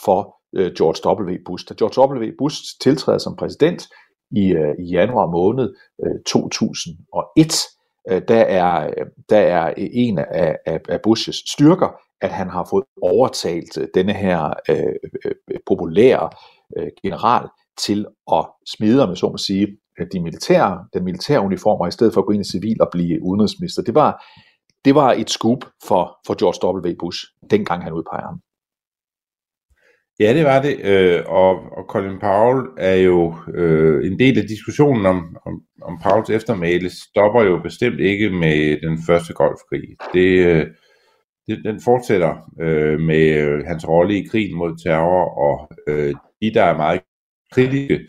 for 0.05 0.37
øh, 0.57 0.73
George 0.73 1.23
W. 1.23 1.37
Bush. 1.47 1.69
Da 1.69 1.75
George 1.79 2.27
W. 2.27 2.33
Bush 2.39 2.63
tiltræder 2.81 3.19
som 3.19 3.37
præsident 3.37 3.89
i, 4.31 4.53
øh, 4.53 4.75
i 4.79 4.85
januar 4.85 5.27
måned 5.27 5.75
øh, 6.05 6.21
2001, 6.27 7.55
øh, 8.11 8.23
der, 8.29 8.41
er, 8.41 8.95
der 9.31 9.39
er 9.39 9.75
en 9.77 10.19
af, 10.19 10.57
af, 10.67 10.81
af 10.89 11.01
Bushes 11.03 11.37
styrker, 11.37 11.89
at 12.21 12.31
han 12.31 12.51
har 12.51 12.67
fået 12.71 12.85
overtalt 13.03 13.79
denne 13.95 14.13
her 14.13 14.53
øh, 14.69 14.95
øh, 15.25 15.59
populære 15.67 16.31
øh, 16.77 16.89
general 17.03 17.49
til 17.79 18.07
at 18.33 18.47
smide, 18.67 19.07
med 19.07 19.17
så 19.17 19.29
må 19.29 19.37
sige, 19.37 19.67
øh, 20.01 20.07
de 20.13 20.21
militære, 20.21 20.85
den 20.95 21.05
militære 21.05 21.41
uniformer, 21.41 21.87
i 21.87 21.91
stedet 21.91 22.15
for 22.15 22.21
at 22.21 22.27
gå 22.27 22.33
ind 22.33 22.47
i 22.47 22.51
civil 22.51 22.83
og 22.83 22.89
blive 22.93 23.23
udenrigsminister. 23.23 23.83
Det 23.83 23.95
var, 23.95 24.25
det 24.85 24.95
var 24.95 25.13
et 25.13 25.31
scoop 25.31 25.65
for, 25.89 26.19
for 26.27 26.35
George 26.41 26.91
W. 26.91 26.95
Bush, 27.01 27.21
dengang 27.51 27.83
han 27.83 27.93
udpeger 27.93 28.27
ham. 28.27 28.41
Ja, 30.21 30.35
det 30.35 30.45
var 30.45 30.63
det, 30.63 30.81
øh, 30.85 31.23
og, 31.27 31.51
og 31.77 31.85
Colin 31.89 32.19
Powell 32.21 32.67
er 32.79 32.95
jo 32.95 33.35
øh, 33.55 34.07
en 34.07 34.19
del 34.19 34.39
af 34.39 34.45
diskussionen 34.49 35.07
om, 35.07 35.37
om, 35.47 35.63
om 35.83 35.99
Powells 36.03 36.31
eftermæle, 36.31 36.91
stopper 36.91 37.43
jo 37.43 37.61
bestemt 37.63 38.01
ikke 38.01 38.31
med 38.31 38.81
den 38.89 38.99
første 39.07 39.33
golfkrig. 39.33 39.85
Det, 40.13 40.29
øh, 40.47 40.67
det, 41.47 41.65
den 41.65 41.81
fortsætter 41.85 42.33
øh, 42.61 43.01
med 43.01 43.25
øh, 43.43 43.65
hans 43.67 43.89
rolle 43.89 44.19
i 44.19 44.27
krigen 44.31 44.59
mod 44.59 44.73
terror, 44.85 45.25
og 45.47 45.57
øh, 45.89 46.15
de, 46.45 46.55
der 46.55 46.63
er 46.63 46.77
meget 46.77 47.01
kritiske 47.53 48.01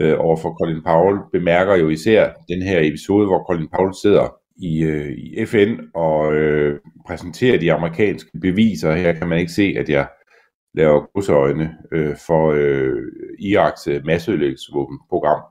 øh, 0.00 0.16
over 0.18 0.36
for 0.36 0.54
Colin 0.58 0.82
Powell, 0.84 1.18
bemærker 1.32 1.76
jo 1.76 1.88
især 1.88 2.32
den 2.48 2.62
her 2.62 2.80
episode, 2.80 3.26
hvor 3.26 3.44
Colin 3.46 3.68
Powell 3.74 3.94
sidder 4.02 4.34
i, 4.56 4.82
øh, 4.82 5.12
i 5.18 5.46
FN 5.46 5.76
og 5.94 6.34
øh, 6.34 6.80
præsenterer 7.06 7.58
de 7.58 7.72
amerikanske 7.72 8.30
beviser. 8.40 8.94
Her 8.94 9.12
kan 9.12 9.28
man 9.28 9.38
ikke 9.38 9.52
se, 9.52 9.74
at 9.78 9.88
jeg 9.88 10.08
laver 10.74 11.12
godsøjne 11.14 11.74
øh, 11.92 12.16
for 12.26 12.52
øh, 12.56 13.02
Iraks 13.38 13.86
øh, 13.86 14.06
masseødelæggelsesvåbenprogram 14.06 15.42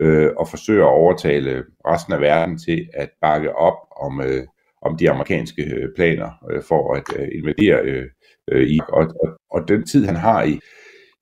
øh, 0.00 0.30
og 0.36 0.48
forsøger 0.48 0.86
at 0.86 0.92
overtale 0.92 1.64
resten 1.86 2.12
af 2.12 2.20
verden 2.20 2.58
til 2.58 2.88
at 2.94 3.10
bakke 3.20 3.56
op 3.56 3.78
om, 4.00 4.20
øh, 4.20 4.42
om 4.82 4.96
de 4.96 5.10
amerikanske 5.10 5.62
øh, 5.62 5.88
planer 5.96 6.30
øh, 6.50 6.62
for 6.62 6.94
at 6.94 7.02
øh, 7.18 7.28
invadere 7.32 7.80
øh, 7.82 8.06
øh, 8.52 8.68
Irak. 8.68 8.88
Og, 8.88 9.02
og, 9.22 9.28
og 9.50 9.68
den 9.68 9.86
tid, 9.86 10.06
han 10.06 10.16
har 10.16 10.42
i, 10.42 10.60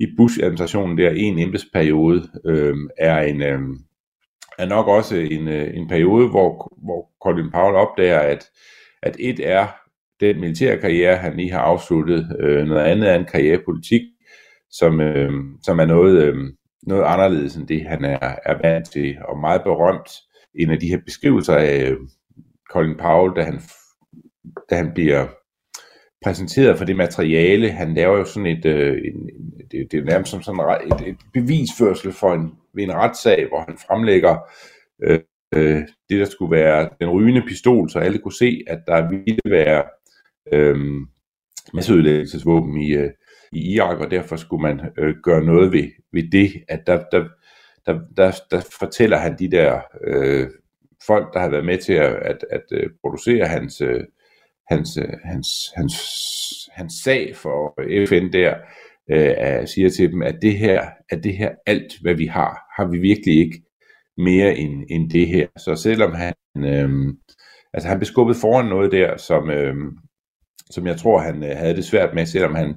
i 0.00 0.06
Bush-administrationen 0.16 0.98
der, 0.98 1.10
en 1.10 1.38
embedsperiode, 1.38 2.28
øh, 2.44 2.76
er 2.98 3.20
en... 3.20 3.42
Øh, 3.42 3.60
er 4.58 4.66
nok 4.66 4.88
også 4.88 5.16
en, 5.16 5.48
øh, 5.48 5.76
en 5.76 5.88
periode, 5.88 6.28
hvor, 6.28 6.72
hvor 6.84 7.10
Colin 7.22 7.50
Powell 7.50 7.76
opdager, 7.76 8.18
at, 8.18 8.44
at 9.02 9.16
et 9.18 9.40
er 9.48 9.66
den 10.20 10.40
militære 10.40 10.80
karriere, 10.80 11.16
han 11.16 11.36
lige 11.36 11.52
har 11.52 11.60
afsluttet, 11.60 12.36
øh, 12.40 12.66
noget 12.66 12.82
andet 12.82 13.10
er 13.10 13.14
en 13.14 13.24
karrierepolitik, 13.24 14.02
som, 14.70 15.00
øh, 15.00 15.32
som 15.62 15.78
er 15.78 15.84
noget, 15.84 16.22
øh, 16.22 16.36
noget 16.86 17.04
anderledes 17.04 17.56
end 17.56 17.68
det, 17.68 17.86
han 17.86 18.04
er, 18.04 18.18
er 18.44 18.58
vant 18.62 18.90
til, 18.90 19.16
og 19.28 19.38
meget 19.38 19.62
berømt. 19.62 20.10
En 20.54 20.70
af 20.70 20.80
de 20.80 20.88
her 20.88 20.98
beskrivelser 21.04 21.54
af 21.56 21.90
øhm, 21.90 22.08
Colin 22.70 22.96
Powell, 22.96 23.36
da 23.36 23.42
han, 23.42 23.60
da 24.70 24.76
han 24.76 24.92
bliver 24.94 25.26
præsenteret 26.24 26.78
for 26.78 26.84
det 26.84 26.96
materiale, 26.96 27.70
han 27.70 27.94
laver 27.94 28.18
jo 28.18 28.24
sådan 28.24 28.46
et, 28.46 28.64
øh, 28.64 28.98
en, 29.04 29.30
det, 29.70 29.92
det 29.92 30.00
er 30.00 30.04
nærmest 30.04 30.30
som 30.30 30.42
sådan 30.42 30.60
et, 30.60 31.08
et 31.08 31.16
bevisførsel 31.32 32.12
for 32.12 32.34
en, 32.34 32.52
ved 32.74 32.84
en 32.84 32.94
retssag, 32.94 33.48
hvor 33.48 33.64
han 33.68 33.78
fremlægger 33.86 34.36
øh, 35.02 35.20
øh, 35.54 35.82
det, 36.08 36.20
der 36.20 36.24
skulle 36.24 36.56
være 36.56 36.88
den 37.00 37.10
rygende 37.10 37.42
pistol, 37.46 37.90
så 37.90 37.98
alle 37.98 38.18
kunne 38.18 38.32
se, 38.32 38.64
at 38.66 38.78
der 38.86 39.08
ville 39.10 39.40
være 39.44 39.84
øh, 40.52 40.76
masseødelæggelsesvåben 41.74 42.80
i, 42.80 42.92
øh, 42.94 43.10
i 43.52 43.74
Irak, 43.74 43.98
og 43.98 44.10
derfor 44.10 44.36
skulle 44.36 44.62
man 44.62 44.80
øh, 44.98 45.14
gøre 45.22 45.44
noget 45.44 45.72
ved, 45.72 45.88
ved 46.12 46.30
det, 46.32 46.52
at 46.68 46.86
der, 46.86 47.04
der, 47.12 47.24
der, 47.86 48.00
der, 48.16 48.32
der 48.50 48.60
fortæller 48.78 49.16
han 49.16 49.38
de 49.38 49.50
der 49.50 49.80
øh, 50.06 50.46
folk, 51.06 51.34
der 51.34 51.40
har 51.40 51.48
været 51.48 51.64
med 51.64 51.78
til 51.78 51.92
at, 51.92 52.14
at, 52.14 52.44
at 52.50 52.64
øh, 52.72 52.90
producere 53.00 53.46
hans, 53.46 53.80
øh, 53.80 54.04
hans, 54.70 54.98
hans, 55.24 55.48
hans, 55.76 55.94
hans 56.72 56.94
sag 57.04 57.36
for 57.36 57.74
FN 58.08 58.32
der, 58.32 58.54
øh, 59.10 59.68
siger 59.68 59.90
til 59.90 60.12
dem, 60.12 60.22
at 60.22 60.38
det 60.42 60.58
her, 60.58 60.90
at 61.10 61.24
det 61.24 61.36
her 61.36 61.50
alt, 61.66 61.98
hvad 62.00 62.14
vi 62.14 62.26
har, 62.26 62.58
har 62.76 62.90
vi 62.90 62.98
virkelig 62.98 63.38
ikke 63.38 63.62
mere 64.16 64.56
end, 64.56 64.84
end 64.90 65.10
det 65.10 65.26
her. 65.26 65.46
Så 65.56 65.76
selvom 65.76 66.14
han, 66.14 66.34
øh, 66.56 67.14
altså 67.72 67.88
han 67.88 67.98
blev 67.98 68.06
skubbet 68.06 68.36
foran 68.36 68.66
noget 68.66 68.92
der, 68.92 69.16
som, 69.16 69.50
øh, 69.50 69.74
som 70.70 70.86
jeg 70.86 70.96
tror, 70.96 71.18
han 71.18 71.44
øh, 71.44 71.56
havde 71.56 71.76
det 71.76 71.84
svært 71.84 72.14
med, 72.14 72.26
selvom 72.26 72.54
han 72.54 72.74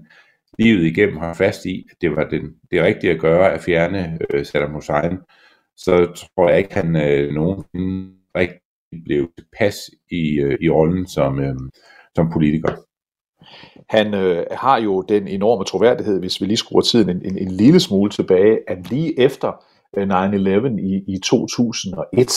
livet 0.60 0.86
igennem 0.86 1.18
har 1.18 1.34
fast 1.34 1.66
i, 1.66 1.88
at 1.92 1.98
det 2.02 2.16
var 2.16 2.24
den, 2.24 2.56
det 2.72 2.84
rigtige 2.84 3.14
at 3.14 3.20
gøre 3.20 3.54
at 3.54 3.62
fjerne 3.62 4.20
øh, 4.30 4.46
Saddam 4.46 4.74
Hussein, 4.74 5.18
så 5.78 6.26
tror 6.36 6.50
jeg 6.50 6.58
ikke, 6.58 6.74
han 6.74 6.96
øh, 6.96 7.34
nogen 7.34 7.64
rigtig 8.36 8.67
blev 9.06 9.30
pas 9.60 9.76
i, 10.12 10.40
øh, 10.40 10.58
i 10.62 10.70
rollen 10.70 11.08
som, 11.08 11.40
øh, 11.40 11.56
som 12.16 12.30
politiker. 12.34 12.72
Han 13.90 14.14
øh, 14.14 14.46
har 14.52 14.78
jo 14.78 15.02
den 15.02 15.28
enorme 15.28 15.64
troværdighed, 15.64 16.20
hvis 16.20 16.42
vi 16.42 16.46
lige 16.46 16.58
skruer 16.58 16.82
tiden 16.82 17.10
en, 17.10 17.26
en, 17.26 17.38
en 17.38 17.52
lille 17.52 17.80
smule 17.80 18.12
tilbage, 18.12 18.60
at 18.68 18.92
lige 18.92 19.20
efter 19.20 19.52
øh, 19.98 20.08
9-11 20.08 20.80
i, 20.82 21.16
i 21.16 21.20
2001, 21.20 22.32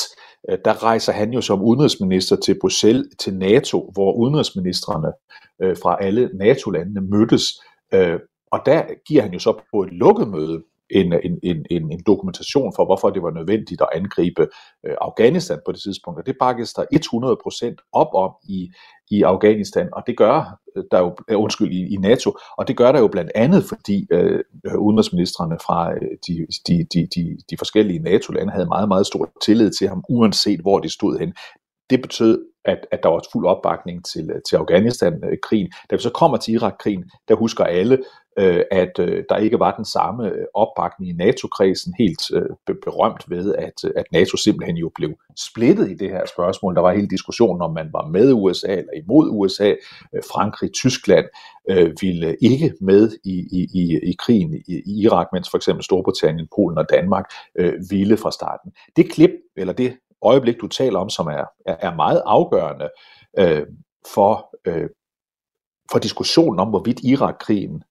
øh, 0.51 0.59
der 0.65 0.85
rejser 0.85 1.13
han 1.13 1.33
jo 1.33 1.41
som 1.41 1.63
udenrigsminister 1.63 2.37
til 2.37 2.57
Bruxelles, 2.61 3.07
til 3.19 3.35
NATO, 3.35 3.91
hvor 3.93 4.13
udenrigsministerne 4.13 5.09
øh, 5.63 5.77
fra 5.83 5.97
alle 6.01 6.31
NATO-landene 6.35 7.01
mødtes. 7.01 7.45
Øh, 7.95 8.21
og 8.53 8.61
der 8.67 8.83
giver 9.09 9.23
han 9.23 9.33
jo 9.33 9.39
så 9.39 9.63
på 9.73 9.83
et 9.83 9.93
lukket 9.93 10.29
møde 10.29 10.63
en, 10.91 11.13
en, 11.13 11.39
en, 11.43 11.67
en, 11.71 11.93
en 11.93 12.03
dokumentation 12.07 12.73
for, 12.77 12.85
hvorfor 12.85 13.11
det 13.11 13.23
var 13.23 13.31
nødvendigt 13.31 13.81
at 13.81 13.89
angribe 13.95 14.43
øh, 14.87 14.95
Afghanistan 15.01 15.59
på 15.67 15.73
det 15.73 15.83
tidspunkt. 15.83 16.19
Og 16.21 16.27
det 16.27 16.37
bakkes 16.41 16.73
der 16.73 16.85
100% 17.77 17.91
op 17.93 18.15
om 18.15 18.31
i, 18.49 18.71
i 19.11 19.23
Afghanistan, 19.23 19.89
og 19.93 20.03
det 20.07 20.17
gør 20.17 20.59
der 20.91 20.99
jo, 20.99 21.37
undskyld, 21.37 21.73
i, 21.73 21.95
i 21.95 21.97
NATO, 21.97 22.39
og 22.59 22.69
det 22.69 22.77
gør 22.77 22.93
der 22.93 22.99
jo 22.99 23.09
blandt 23.09 23.31
andet, 23.35 23.65
fordi 23.65 24.07
øh, 24.11 24.41
udenrigsministerne 24.79 25.57
fra 25.67 25.95
de, 26.27 26.47
de, 26.67 26.87
de, 26.95 27.09
de, 27.15 27.37
de 27.51 27.57
forskellige 27.59 27.99
NATO-lande 27.99 28.53
havde 28.53 28.67
meget, 28.67 28.89
meget 28.89 29.07
stor 29.07 29.31
tillid 29.43 29.71
til 29.71 29.89
ham, 29.89 30.05
uanset 30.09 30.61
hvor 30.61 30.79
de 30.79 30.89
stod 30.89 31.19
hen. 31.19 31.35
Det 31.91 32.03
betød, 32.03 32.50
at, 32.65 32.87
at 32.91 33.03
der 33.03 33.09
var 33.09 33.23
fuld 33.33 33.47
opbakning 33.47 34.05
til, 34.05 34.31
øh, 34.31 34.41
til 34.49 34.57
Afghanistan-krigen. 34.57 35.73
Da 35.91 35.97
vi 35.97 36.03
så 36.03 36.11
kommer 36.11 36.37
til 36.37 36.55
Irak-krigen, 36.55 37.11
der 37.29 37.35
husker 37.35 37.65
alle, 37.65 37.99
øh, 38.39 38.63
at 38.71 38.99
øh, 38.99 39.25
der 39.29 39.37
ikke 39.37 39.59
var 39.59 39.77
den 39.77 39.85
samme 39.85 40.29
øh, 40.29 40.45
opbakning 40.55 41.11
i 41.11 41.13
NATO-kredsen, 41.13 41.95
helt 41.99 42.23
øh, 42.35 42.75
berømt 42.85 43.31
ved, 43.31 43.55
at, 43.55 43.85
øh, 43.85 43.91
at 43.97 44.05
NATO 44.13 44.37
simpelthen 44.37 44.77
jo 44.77 44.91
blev 44.95 45.11
splittet 45.37 45.91
i 45.91 45.95
det 45.95 46.11
her 46.11 46.27
spørgsmål. 46.27 46.75
Der 46.75 46.81
var 46.81 46.93
hele 46.93 47.09
diskussionen 47.09 47.63
om, 47.63 47.75
man 47.75 47.91
var 47.93 48.07
med 48.07 48.33
USA 48.33 48.73
eller 48.73 48.93
imod 49.05 49.29
USA. 49.31 49.75
Frankrig, 50.33 50.73
Tyskland 50.73 51.27
øh, 51.71 51.93
ville 52.01 52.37
ikke 52.41 52.73
med 52.81 53.11
i, 53.25 53.37
i, 53.53 53.69
i, 53.75 54.11
i 54.11 54.15
krigen 54.19 54.55
i, 54.55 54.83
i 54.87 55.03
Irak, 55.03 55.27
mens 55.33 55.51
for 55.51 55.57
eksempel 55.57 55.85
Storbritannien, 55.85 56.49
Polen 56.57 56.79
og 56.79 56.87
Danmark 56.91 57.25
øh, 57.59 57.75
ville 57.91 58.17
fra 58.17 58.31
starten. 58.31 58.73
Det 58.97 59.11
klip, 59.11 59.31
eller 59.57 59.73
det 59.73 59.97
øjeblik, 60.23 60.61
du 60.61 60.69
taler 60.69 60.99
om, 60.99 61.11
som 61.11 61.27
er, 61.27 61.45
er, 61.67 61.95
meget 61.95 62.23
afgørende 62.27 62.89
øh, 63.39 63.67
for, 64.15 64.57
øh, 64.65 64.89
for 65.93 65.99
diskussionen 65.99 66.61
om, 66.61 66.69
hvorvidt 66.69 67.01
Irak-krigen 67.05 67.83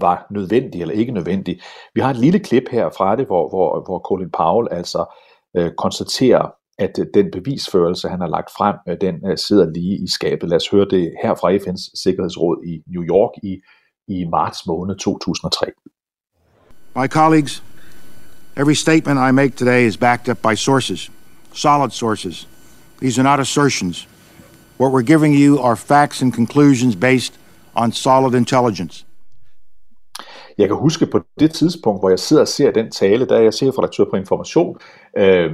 var 0.00 0.26
nødvendig 0.30 0.80
eller 0.80 0.94
ikke 0.94 1.12
nødvendig. 1.12 1.60
Vi 1.94 2.00
har 2.00 2.10
et 2.10 2.16
lille 2.16 2.38
klip 2.38 2.64
her 2.70 2.90
fra 2.90 3.16
det, 3.16 3.26
hvor, 3.26 3.48
hvor, 3.48 3.84
hvor 3.86 3.98
Colin 3.98 4.30
Powell 4.30 4.68
altså 4.70 5.14
øh, 5.56 5.70
konstaterer, 5.78 6.50
at 6.78 6.98
øh, 6.98 7.06
den 7.14 7.30
bevisførelse, 7.30 8.08
han 8.08 8.20
har 8.20 8.28
lagt 8.28 8.50
frem, 8.58 8.76
øh, 8.88 8.96
den 9.00 9.30
øh, 9.30 9.38
sidder 9.38 9.70
lige 9.70 10.04
i 10.04 10.08
skabet. 10.08 10.48
Lad 10.48 10.56
os 10.56 10.68
høre 10.68 10.86
det 10.90 11.12
her 11.22 11.34
fra 11.34 11.56
FN's 11.56 12.02
Sikkerhedsråd 12.02 12.64
i 12.66 12.82
New 12.86 13.02
York 13.02 13.30
i, 13.42 13.60
i 14.08 14.24
marts 14.24 14.66
måned 14.66 14.96
2003. 14.96 15.66
My 16.96 17.06
colleagues, 17.06 17.62
every 18.56 18.74
statement 18.74 19.18
I 19.28 19.30
make 19.32 19.56
today 19.56 19.86
is 19.86 19.96
backed 19.96 20.28
up 20.28 20.38
by 20.42 20.54
sources, 20.54 21.10
solid 21.52 21.90
sources. 21.90 22.48
These 23.00 23.18
are 23.20 23.24
not 23.24 23.40
assertions. 23.40 24.08
What 24.80 24.92
we're 24.92 25.02
giving 25.02 25.34
you 25.34 25.58
are 25.60 25.76
facts 25.76 26.22
and 26.22 26.32
conclusions 26.32 26.96
based 26.96 27.34
on 27.74 27.92
solid 27.92 28.34
intelligence. 28.34 29.04
Jeg 30.58 30.68
kan 30.68 30.76
huske 30.76 31.06
på 31.06 31.20
det 31.40 31.50
tidspunkt, 31.50 32.00
hvor 32.00 32.08
jeg 32.08 32.18
sidder 32.18 32.42
og 32.42 32.48
ser 32.48 32.70
den 32.70 32.90
tale, 32.90 33.26
der 33.26 33.36
er 33.36 33.42
jeg 33.42 33.54
chefredaktør 33.54 34.04
på 34.04 34.16
Information. 34.16 34.78
Øh, 35.16 35.52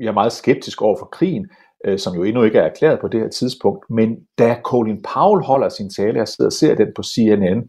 jeg 0.00 0.06
er 0.06 0.12
meget 0.12 0.32
skeptisk 0.32 0.82
over 0.82 0.96
for 0.98 1.06
krigen, 1.12 1.46
øh, 1.86 1.98
som 1.98 2.14
jo 2.14 2.22
endnu 2.22 2.42
ikke 2.42 2.58
er 2.58 2.62
erklæret 2.62 3.00
på 3.00 3.08
det 3.08 3.20
her 3.20 3.28
tidspunkt. 3.28 3.90
Men 3.90 4.16
da 4.38 4.56
Colin 4.64 5.02
Powell 5.14 5.44
holder 5.44 5.68
sin 5.68 5.90
tale, 5.90 6.18
jeg 6.18 6.28
sidder 6.28 6.48
og 6.48 6.52
ser 6.52 6.74
den 6.74 6.88
på 6.96 7.02
CNN, 7.02 7.68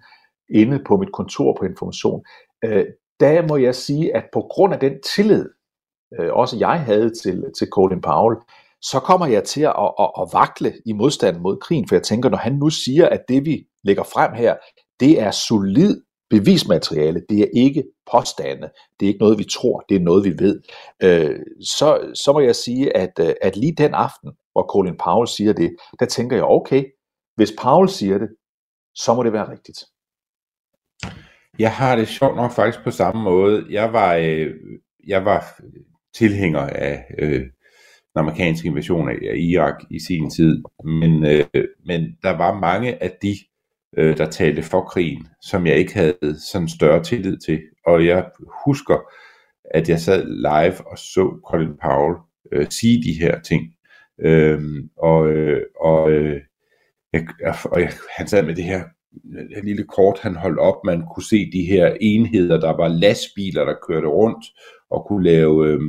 inde 0.49 0.79
på 0.87 0.97
mit 0.97 1.11
kontor 1.11 1.57
på 1.59 1.65
Information, 1.65 2.23
øh, 2.65 2.85
der 3.19 3.47
må 3.47 3.57
jeg 3.57 3.75
sige, 3.75 4.15
at 4.15 4.23
på 4.33 4.41
grund 4.49 4.73
af 4.73 4.79
den 4.79 4.93
tillid, 5.15 5.49
øh, 6.19 6.33
også 6.33 6.57
jeg 6.57 6.79
havde 6.79 7.11
til, 7.23 7.43
til 7.57 7.67
Colin 7.69 8.01
Powell, 8.01 8.37
så 8.81 8.99
kommer 8.99 9.27
jeg 9.27 9.43
til 9.43 9.61
at, 9.61 9.91
at, 9.99 10.09
at 10.21 10.29
vakle 10.33 10.73
i 10.85 10.93
modstanden 10.93 11.43
mod 11.43 11.57
krigen, 11.57 11.87
for 11.87 11.95
jeg 11.95 12.03
tænker, 12.03 12.29
når 12.29 12.37
han 12.37 12.53
nu 12.53 12.69
siger, 12.69 13.09
at 13.09 13.21
det 13.27 13.45
vi 13.45 13.65
lægger 13.83 14.03
frem 14.03 14.33
her, 14.33 14.55
det 14.99 15.21
er 15.21 15.31
solid 15.31 16.01
bevismateriale, 16.29 17.21
det 17.29 17.39
er 17.39 17.47
ikke 17.53 17.83
påstande, 18.11 18.69
det 18.99 19.05
er 19.05 19.07
ikke 19.07 19.19
noget, 19.19 19.37
vi 19.37 19.43
tror, 19.43 19.83
det 19.89 19.95
er 19.95 19.99
noget, 19.99 20.23
vi 20.25 20.33
ved, 20.39 20.61
øh, 21.03 21.39
så, 21.61 22.11
så 22.13 22.33
må 22.33 22.39
jeg 22.39 22.55
sige, 22.55 22.97
at, 22.97 23.19
øh, 23.19 23.33
at 23.41 23.57
lige 23.57 23.75
den 23.77 23.93
aften, 23.93 24.31
hvor 24.51 24.65
Colin 24.69 24.97
Powell 24.97 25.27
siger 25.27 25.53
det, 25.53 25.75
der 25.99 26.05
tænker 26.05 26.35
jeg, 26.35 26.45
okay, 26.45 26.83
hvis 27.35 27.53
Powell 27.61 27.89
siger 27.89 28.17
det, 28.17 28.29
så 28.95 29.13
må 29.13 29.23
det 29.23 29.33
være 29.33 29.51
rigtigt. 29.51 29.79
Jeg 31.59 31.71
har 31.71 31.95
det 31.95 32.07
sjovt 32.07 32.35
nok 32.35 32.51
faktisk 32.51 32.83
på 32.83 32.91
samme 32.91 33.23
måde. 33.23 33.65
Jeg 33.69 33.93
var, 33.93 34.15
øh, 34.15 34.51
jeg 35.07 35.25
var 35.25 35.59
tilhænger 36.15 36.59
af 36.59 37.05
øh, 37.19 37.41
den 38.13 38.19
amerikanske 38.19 38.67
invasion 38.67 39.09
af 39.09 39.37
Irak 39.37 39.83
i 39.89 39.99
sin 39.99 40.29
tid, 40.29 40.63
men, 40.83 41.25
øh, 41.25 41.45
men 41.85 42.17
der 42.23 42.37
var 42.37 42.59
mange 42.59 43.03
af 43.03 43.11
de 43.21 43.35
øh, 43.97 44.17
der 44.17 44.29
talte 44.29 44.61
for 44.61 44.81
krigen, 44.81 45.27
som 45.41 45.67
jeg 45.67 45.75
ikke 45.75 45.93
havde 45.93 46.39
sådan 46.51 46.69
større 46.69 47.03
tillid 47.03 47.37
til. 47.37 47.61
Og 47.85 48.05
jeg 48.05 48.25
husker, 48.65 48.97
at 49.65 49.89
jeg 49.89 49.99
sad 49.99 50.25
live 50.25 50.87
og 50.87 50.97
så 50.97 51.39
Colin 51.49 51.77
Powell 51.83 52.15
øh, 52.51 52.67
sige 52.69 53.03
de 53.03 53.19
her 53.19 53.39
ting. 53.39 53.73
Øh, 54.21 54.61
og 54.97 55.27
øh, 55.27 55.61
og, 55.79 56.11
øh, 56.11 56.41
jeg, 57.13 57.27
og 57.65 57.81
jeg, 57.81 57.91
han 58.17 58.27
sad 58.27 58.43
med 58.43 58.55
det 58.55 58.63
her 58.63 58.83
et 59.57 59.63
lille 59.63 59.83
kort, 59.83 60.19
han 60.19 60.35
holdt 60.35 60.59
op, 60.59 60.75
man 60.85 61.03
kunne 61.13 61.23
se 61.23 61.51
de 61.53 61.65
her 61.65 61.97
enheder, 62.01 62.59
der 62.59 62.77
var 62.77 62.87
lastbiler, 62.87 63.65
der 63.65 63.75
kørte 63.87 64.07
rundt 64.07 64.45
og 64.89 65.05
kunne 65.07 65.23
lave 65.23 65.67
øh, 65.67 65.79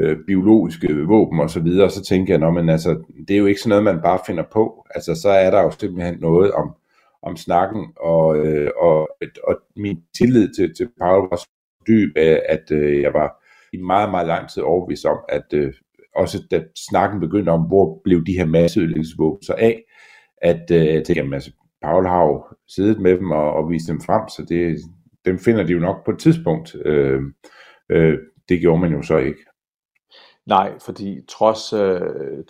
øh, 0.00 0.16
biologiske 0.26 1.06
våben 1.06 1.40
og 1.40 1.50
så 1.50 1.60
videre, 1.60 1.84
og 1.84 1.90
så 1.90 2.04
tænkte 2.04 2.32
jeg, 2.32 2.52
men 2.52 2.68
altså, 2.68 3.04
det 3.28 3.34
er 3.34 3.38
jo 3.38 3.46
ikke 3.46 3.60
sådan 3.60 3.68
noget, 3.68 3.84
man 3.94 4.02
bare 4.02 4.18
finder 4.26 4.44
på, 4.52 4.86
altså 4.94 5.14
så 5.14 5.28
er 5.28 5.50
der 5.50 5.62
jo 5.62 5.70
simpelthen 5.70 6.18
noget 6.20 6.52
om, 6.52 6.74
om 7.22 7.36
snakken, 7.36 7.86
og, 8.00 8.46
øh, 8.46 8.70
og, 8.76 9.08
og 9.44 9.56
min 9.76 9.98
tillid 10.18 10.54
til, 10.54 10.74
til 10.74 10.88
Paul 11.00 11.28
var 11.30 11.36
så 11.36 11.48
dyb, 11.88 12.16
øh, 12.16 12.38
at 12.48 12.70
øh, 12.70 13.02
jeg 13.02 13.12
var 13.12 13.42
i 13.72 13.76
meget, 13.76 14.10
meget 14.10 14.26
lang 14.26 14.50
tid 14.50 14.62
overbevist 14.62 15.06
om, 15.06 15.18
at 15.28 15.52
øh, 15.54 15.72
også 16.16 16.42
da 16.50 16.62
snakken 16.88 17.20
begyndte 17.20 17.50
om, 17.50 17.62
hvor 17.62 18.00
blev 18.04 18.26
de 18.26 18.38
her 18.38 18.46
masseødelæggelsesvåben 18.46 19.42
så 19.42 19.54
af, 19.58 19.82
at 20.42 20.70
øh, 20.70 20.86
jeg 20.86 21.04
tænkte, 21.04 21.34
altså, 21.34 21.52
Paul 21.86 22.06
har 22.06 22.22
jo 22.22 22.44
siddet 22.68 23.00
med 23.00 23.18
dem 23.18 23.30
og, 23.30 23.52
og 23.52 23.70
vist 23.70 23.88
dem 23.88 24.00
frem, 24.00 24.28
så 24.28 24.42
det, 24.48 24.78
dem 25.24 25.38
finder 25.38 25.62
de 25.64 25.72
jo 25.72 25.78
nok 25.78 26.04
på 26.04 26.10
et 26.10 26.18
tidspunkt. 26.18 26.76
Øh, 26.84 27.20
øh, 27.90 28.18
det 28.48 28.60
gjorde 28.60 28.80
man 28.80 28.92
jo 28.92 29.02
så 29.02 29.16
ikke. 29.16 29.40
Nej, 30.46 30.72
fordi 30.84 31.20
trods, 31.28 31.72
øh, 31.72 32.00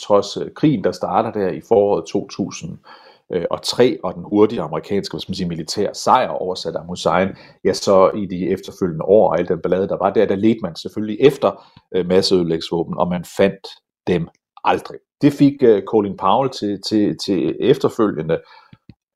trods 0.00 0.36
øh, 0.36 0.50
krigen, 0.54 0.84
der 0.84 0.92
starter 0.92 1.32
der 1.32 1.48
i 1.48 1.60
foråret 1.68 2.04
2000, 2.06 2.78
øh, 3.32 3.44
og 3.50 3.62
tre 3.62 3.98
og 4.02 4.14
den 4.14 4.24
hurtige 4.24 4.60
amerikanske 4.60 5.12
hvad 5.12 5.20
skal 5.20 5.30
man 5.30 5.36
sige, 5.36 5.48
militær 5.48 5.92
sejr 5.92 6.28
over 6.28 6.54
Saddam 6.54 6.86
Hussein, 6.86 7.28
ja, 7.64 7.72
så 7.72 8.10
i 8.14 8.26
de 8.26 8.48
efterfølgende 8.48 9.04
år 9.04 9.28
og 9.30 9.38
al 9.38 9.48
den 9.48 9.62
ballade, 9.62 9.88
der 9.88 9.96
var 9.96 10.12
der, 10.12 10.26
der 10.26 10.36
ledte 10.36 10.60
man 10.62 10.76
selvfølgelig 10.76 11.18
efter 11.20 11.68
øh, 11.94 12.06
masseødelægsvåben, 12.06 12.98
og 12.98 13.08
man 13.08 13.24
fandt 13.36 13.66
dem 14.06 14.28
aldrig. 14.64 14.98
Det 15.22 15.32
fik 15.32 15.62
øh, 15.62 15.82
Colin 15.82 16.16
Powell 16.16 16.50
til, 16.50 16.80
til, 16.88 17.16
til 17.18 17.56
efterfølgende 17.60 18.38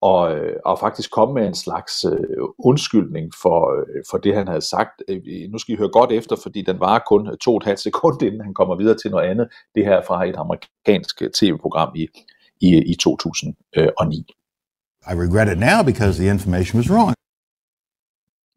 og, 0.02 0.36
øh, 0.36 0.56
og 0.64 0.78
faktisk 0.78 1.10
komme 1.10 1.34
med 1.34 1.46
en 1.46 1.54
slags 1.54 2.04
øh, 2.04 2.44
undskyldning 2.58 3.32
for, 3.42 3.80
øh, 3.80 4.02
for 4.10 4.18
det, 4.18 4.34
han 4.34 4.48
havde 4.48 4.60
sagt. 4.60 5.02
Øh, 5.08 5.20
nu 5.50 5.58
skal 5.58 5.74
I 5.74 5.78
høre 5.78 5.90
godt 5.92 6.12
efter, 6.12 6.36
fordi 6.42 6.62
den 6.62 6.80
var 6.80 7.04
kun 7.08 7.38
to 7.38 7.50
og 7.50 7.56
et 7.56 7.64
halvt 7.64 7.80
sekund, 7.80 8.22
inden 8.26 8.40
han 8.40 8.54
kommer 8.54 8.76
videre 8.76 8.98
til 8.98 9.10
noget 9.10 9.30
andet. 9.30 9.48
Det 9.74 9.84
her 9.84 10.02
fra 10.06 10.26
et 10.26 10.36
amerikansk 10.36 11.22
tv-program 11.34 11.92
i, 11.94 12.06
i, 12.60 12.68
i 12.92 12.94
2009. 12.94 14.26
I 15.10 15.14
regret 15.14 15.52
it 15.52 15.58
now 15.58 15.82
because 15.84 16.22
the 16.22 16.30
information 16.30 16.78
was 16.78 16.90
wrong. 16.90 17.14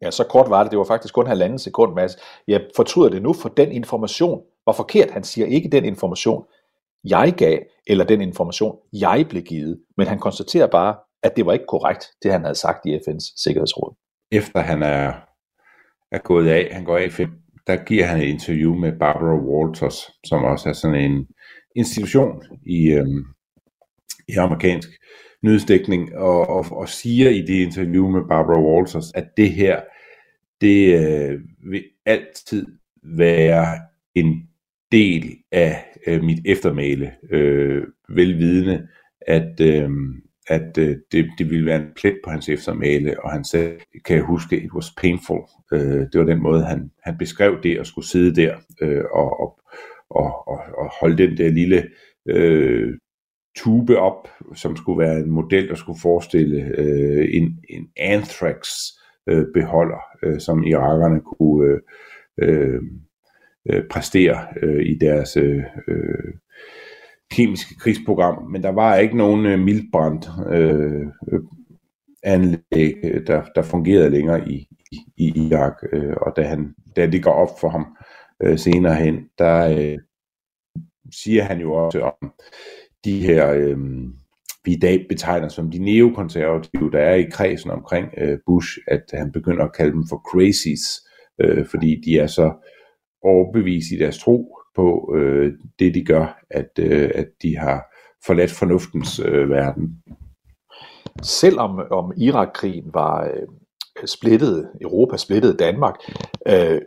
Ja, 0.02 0.10
så 0.10 0.24
kort 0.24 0.50
var 0.50 0.62
det. 0.62 0.70
Det 0.70 0.78
var 0.78 0.84
faktisk 0.84 1.14
kun 1.14 1.26
halvanden 1.26 1.58
sekund, 1.58 1.94
Mads. 1.94 2.16
Jeg 2.48 2.60
fortryder 2.76 3.08
det 3.08 3.22
nu, 3.22 3.32
for 3.32 3.48
den 3.48 3.72
information 3.72 4.42
var 4.66 4.72
forkert. 4.72 5.10
Han 5.10 5.24
siger 5.24 5.46
ikke 5.46 5.68
den 5.68 5.84
information, 5.84 6.44
jeg 7.04 7.34
gav, 7.36 7.58
eller 7.86 8.04
den 8.04 8.20
information, 8.20 8.76
jeg 8.92 9.26
blev 9.28 9.42
givet. 9.42 9.80
Men 9.96 10.06
han 10.06 10.18
konstaterer 10.18 10.66
bare, 10.66 10.94
at 11.24 11.36
det 11.36 11.46
var 11.46 11.52
ikke 11.52 11.64
korrekt, 11.68 12.04
det 12.22 12.32
han 12.32 12.42
havde 12.42 12.54
sagt 12.54 12.86
i 12.86 12.96
FN's 12.96 13.42
Sikkerhedsråd. 13.42 13.96
Efter 14.30 14.60
han 14.60 14.82
er, 14.82 15.12
er 16.12 16.18
gået 16.18 16.48
af, 16.48 16.68
han 16.72 16.84
går 16.84 16.98
af 16.98 17.10
der 17.66 17.84
giver 17.84 18.06
han 18.06 18.20
et 18.20 18.26
interview 18.26 18.74
med 18.74 18.92
Barbara 18.98 19.36
Walters, 19.36 20.10
som 20.24 20.44
også 20.44 20.68
er 20.68 20.72
sådan 20.72 21.10
en 21.10 21.26
institution 21.76 22.42
i, 22.66 22.90
øhm, 22.90 23.24
i 24.28 24.32
amerikansk 24.32 24.88
nyhedsdækning, 25.42 26.16
og, 26.16 26.48
og, 26.48 26.64
og 26.70 26.88
siger 26.88 27.30
i 27.30 27.40
det 27.40 27.54
interview 27.54 28.08
med 28.08 28.20
Barbara 28.28 28.60
Walters, 28.60 29.12
at 29.14 29.24
det 29.36 29.50
her, 29.50 29.80
det 30.60 30.94
øh, 30.94 31.40
vil 31.70 31.84
altid 32.06 32.66
være 33.02 33.78
en 34.14 34.48
del 34.92 35.36
af 35.52 35.84
øh, 36.06 36.22
mit 36.22 36.38
eftermæle, 36.44 37.12
øh, 37.30 37.82
velvidende, 38.08 38.88
at, 39.20 39.60
øh, 39.60 39.90
at 40.46 40.78
øh, 40.78 40.96
det, 41.12 41.30
det 41.38 41.50
ville 41.50 41.66
være 41.66 41.80
en 41.82 41.92
plet 41.96 42.18
på 42.24 42.30
hans 42.30 42.48
eftermæle, 42.48 43.24
og 43.24 43.32
han 43.32 43.44
sagde, 43.44 43.78
kan 44.04 44.16
jeg 44.16 44.24
huske, 44.24 44.62
it 44.62 44.72
was 44.72 44.94
painful. 45.00 45.40
Øh, 45.72 45.80
det 45.80 46.14
var 46.14 46.24
den 46.24 46.42
måde, 46.42 46.64
han, 46.64 46.90
han 47.02 47.18
beskrev 47.18 47.62
det, 47.62 47.78
at 47.78 47.86
skulle 47.86 48.08
sidde 48.08 48.42
der 48.42 48.56
øh, 48.82 49.04
og, 49.12 49.40
og, 49.40 49.60
og, 50.10 50.48
og, 50.78 50.90
holde 51.00 51.26
den 51.26 51.36
der 51.36 51.50
lille 51.50 51.88
øh, 52.28 52.94
tube 53.56 53.98
op, 53.98 54.28
som 54.54 54.76
skulle 54.76 54.98
være 54.98 55.18
en 55.18 55.30
model, 55.30 55.68
der 55.68 55.74
skulle 55.74 56.00
forestille 56.02 56.72
øh, 56.78 57.28
en, 57.32 57.58
en 57.68 57.88
anthrax 57.96 58.68
øh, 59.28 59.46
beholder, 59.54 60.00
øh, 60.22 60.40
som 60.40 60.64
irakerne 60.64 61.20
kunne 61.20 61.68
øh, 61.68 61.80
øh, 62.38 62.82
øh 63.70 63.82
præstere 63.90 64.46
øh, 64.62 64.86
i 64.86 64.98
deres 65.00 65.36
øh, 65.36 65.62
øh, 65.88 66.34
kemiske 67.30 67.74
krigsprogram, 67.78 68.50
men 68.50 68.62
der 68.62 68.72
var 68.72 68.96
ikke 68.96 69.16
nogen 69.16 69.46
øh, 69.46 69.58
mildbrændt 69.58 70.28
øh, 70.50 71.06
anlæg, 72.22 72.94
øh, 73.04 73.26
der, 73.26 73.42
der 73.54 73.62
fungerede 73.62 74.10
længere 74.10 74.48
i, 74.48 74.68
i, 74.92 74.98
i 75.16 75.46
Irak, 75.46 75.74
øh, 75.92 76.16
og 76.16 76.32
da, 76.36 76.42
han, 76.42 76.74
da 76.96 77.06
det 77.06 77.22
går 77.22 77.32
op 77.32 77.60
for 77.60 77.68
ham 77.68 77.96
øh, 78.42 78.58
senere 78.58 78.94
hen, 78.94 79.28
der 79.38 79.78
øh, 79.78 79.98
siger 81.12 81.42
han 81.42 81.60
jo 81.60 81.72
også 81.72 82.00
om 82.00 82.32
de 83.04 83.20
her, 83.20 83.52
øh, 83.52 83.78
vi 84.64 84.72
i 84.72 84.78
dag 84.78 85.06
betegner 85.08 85.48
som 85.48 85.70
de 85.70 85.78
neokonservative, 85.78 86.90
der 86.90 86.98
er 86.98 87.14
i 87.14 87.30
kredsen 87.30 87.70
omkring 87.70 88.08
øh, 88.18 88.38
Bush, 88.46 88.78
at 88.88 89.04
han 89.12 89.32
begynder 89.32 89.64
at 89.64 89.76
kalde 89.76 89.92
dem 89.92 90.04
for 90.08 90.22
crazies, 90.30 91.08
øh, 91.40 91.66
fordi 91.66 92.00
de 92.04 92.18
er 92.18 92.26
så 92.26 92.52
overbevist 93.22 93.90
i 93.92 93.98
deres 93.98 94.18
tro 94.18 94.56
på 94.76 95.14
øh, 95.16 95.52
det, 95.78 95.94
de 95.94 96.04
gør, 96.04 96.40
at, 96.50 96.70
øh, 96.78 97.10
at 97.14 97.28
de 97.42 97.56
har 97.56 97.84
forladt 98.26 98.50
fornuftens 98.50 99.20
øh, 99.20 99.50
verden. 99.50 100.02
Selvom 101.22 101.78
om 101.90 102.12
Irak-krigen 102.16 102.90
var 102.94 103.24
øh, 103.24 103.46
splittet, 104.06 104.68
Europa 104.80 105.16
splittet 105.16 105.58
Danmark, 105.58 105.94
øh, 106.48 106.80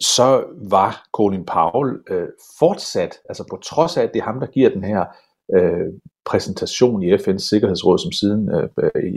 så 0.00 0.44
var 0.70 1.04
Colin 1.12 1.46
Powell 1.46 1.98
øh, 2.10 2.28
fortsat, 2.58 3.18
altså 3.28 3.44
på 3.50 3.56
trods 3.64 3.96
af, 3.96 4.02
at 4.02 4.10
det 4.14 4.20
er 4.20 4.24
ham, 4.24 4.40
der 4.40 4.46
giver 4.46 4.70
den 4.70 4.84
her 4.84 5.04
øh, 5.56 5.86
præsentation 6.24 7.02
i 7.02 7.14
FN's 7.14 7.48
Sikkerhedsråd, 7.48 7.98
som 7.98 8.12
siden 8.12 8.48
øh, 8.54 8.68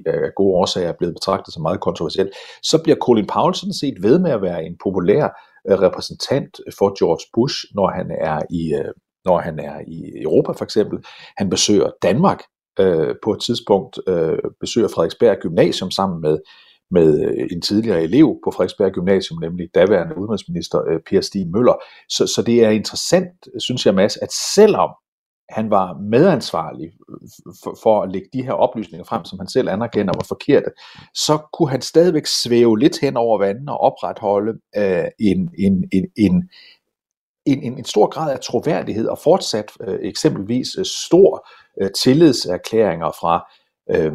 af 0.05 0.36
gode 0.36 0.55
årsager 0.55 0.88
er 0.88 0.97
blevet 0.97 1.15
betragtet 1.15 1.53
som 1.53 1.62
meget 1.62 1.79
kontroversiel, 1.79 2.31
så 2.63 2.84
bliver 2.84 2.97
Colin 2.97 3.27
Powell 3.27 3.55
sådan 3.55 3.73
set 3.73 4.03
ved 4.03 4.19
med 4.19 4.31
at 4.31 4.41
være 4.41 4.63
en 4.63 4.77
populær 4.84 5.23
øh, 5.25 5.54
Øh, 5.69 5.80
repræsentant 5.80 6.60
for 6.78 6.99
George 6.99 7.25
Bush, 7.34 7.65
når 7.75 7.88
han 7.88 8.12
er 8.12 8.41
i 8.49 8.73
øh, 8.73 8.93
når 9.25 9.39
han 9.39 9.60
er 9.60 9.82
i 9.88 10.21
Europa 10.21 10.51
for 10.51 10.63
eksempel. 10.63 10.99
Han 11.38 11.49
besøger 11.49 11.89
Danmark 12.01 12.41
øh, 12.80 13.15
på 13.23 13.34
et 13.34 13.41
tidspunkt, 13.41 13.99
øh, 14.08 14.38
besøger 14.60 14.88
Frederiksberg 14.88 15.38
Gymnasium 15.38 15.91
sammen 15.91 16.21
med 16.21 16.38
med 16.91 17.25
øh, 17.25 17.47
en 17.51 17.62
tidligere 17.62 18.04
elev 18.04 18.39
på 18.43 18.51
Frederiksberg 18.51 18.91
Gymnasium, 18.91 19.39
nemlig 19.39 19.69
daværende 19.75 20.17
udenrigsminister 20.17 20.99
Per 21.10 21.21
Stig 21.21 21.47
Møller. 21.47 21.75
Så, 22.10 22.28
så 22.28 22.41
det 22.41 22.65
er 22.65 22.69
interessant, 22.69 23.47
synes 23.60 23.86
jeg, 23.86 23.95
Mads, 23.95 24.17
at 24.17 24.34
selvom 24.56 24.89
han 25.49 25.69
var 25.69 25.97
medansvarlig 25.97 26.91
for, 27.63 27.77
for 27.84 28.01
at 28.01 28.12
lægge 28.12 28.29
de 28.34 28.43
her 28.43 28.51
oplysninger 28.51 29.05
frem, 29.05 29.25
som 29.25 29.39
han 29.39 29.47
selv 29.47 29.69
anerkender 29.69 30.13
var 30.17 30.25
forkerte, 30.27 30.71
så 31.13 31.38
kunne 31.53 31.69
han 31.69 31.81
stadigvæk 31.81 32.25
svæve 32.25 32.79
lidt 32.79 32.99
hen 32.99 33.17
over 33.17 33.39
vandet 33.39 33.69
og 33.69 33.77
opretholde 33.77 34.53
øh, 34.77 35.05
en, 35.19 35.49
en, 35.60 35.84
en, 35.91 36.05
en, 36.17 36.49
en, 37.45 37.63
en, 37.63 37.77
en 37.77 37.86
stor 37.86 38.08
grad 38.08 38.34
af 38.34 38.39
troværdighed 38.39 39.08
og 39.08 39.17
fortsat 39.17 39.71
øh, 39.81 39.99
eksempelvis 40.01 40.67
øh, 40.79 40.86
stor 40.86 41.47
øh, 41.81 41.89
tillidserklæringer 42.03 43.12
fra 43.12 43.51
øh, 43.89 44.12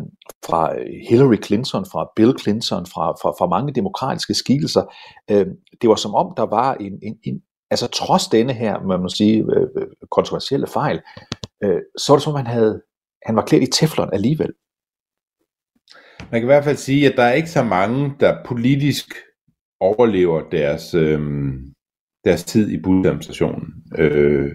fra 0.46 0.74
Hillary 1.08 1.42
Clinton, 1.44 1.86
fra 1.86 2.10
Bill 2.16 2.38
Clinton, 2.38 2.86
fra, 2.86 3.12
fra, 3.12 3.30
fra 3.38 3.46
mange 3.46 3.72
demokratiske 3.72 4.34
skikkelser. 4.34 4.94
Øh, 5.30 5.46
det 5.80 5.88
var 5.88 5.94
som 5.94 6.14
om, 6.14 6.32
der 6.36 6.46
var 6.46 6.74
en, 6.74 6.92
en, 7.02 7.18
en 7.24 7.42
altså 7.70 7.86
trods 7.86 8.26
denne 8.26 8.52
her, 8.52 8.80
man 8.82 9.00
må 9.00 9.08
sige, 9.08 9.38
øh, 9.38 9.68
øh, 9.76 9.86
kontroversielle 10.10 10.66
fejl, 10.66 11.00
øh, 11.64 11.80
så 11.98 12.12
var 12.12 12.16
det 12.16 12.22
som, 12.22 12.34
han, 12.34 12.46
havde, 12.46 12.82
han 13.26 13.36
var 13.36 13.44
klædt 13.44 13.62
i 13.62 13.70
teflon 13.70 14.10
alligevel. 14.12 14.52
Man 16.20 16.40
kan 16.40 16.42
i 16.42 16.52
hvert 16.52 16.64
fald 16.64 16.76
sige, 16.76 17.10
at 17.10 17.16
der 17.16 17.22
er 17.22 17.32
ikke 17.32 17.50
så 17.50 17.62
mange, 17.62 18.14
der 18.20 18.44
politisk 18.44 19.14
overlever 19.80 20.48
deres, 20.50 20.94
øh, 20.94 21.52
deres 22.24 22.44
tid 22.44 22.70
i 22.70 22.82
budadministrationen. 22.82 23.66
Øh, 23.98 24.54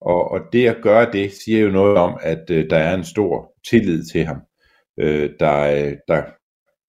og, 0.00 0.30
og 0.30 0.40
det 0.52 0.68
at 0.68 0.82
gøre 0.82 1.12
det, 1.12 1.32
siger 1.32 1.60
jo 1.60 1.70
noget 1.70 1.96
om, 1.96 2.18
at 2.20 2.50
øh, 2.50 2.70
der 2.70 2.76
er 2.76 2.94
en 2.94 3.04
stor 3.04 3.54
tillid 3.70 4.04
til 4.04 4.24
ham 4.24 4.36
øh, 4.98 5.30
der, 5.40 5.60
øh, 5.60 5.96
der, 6.08 6.24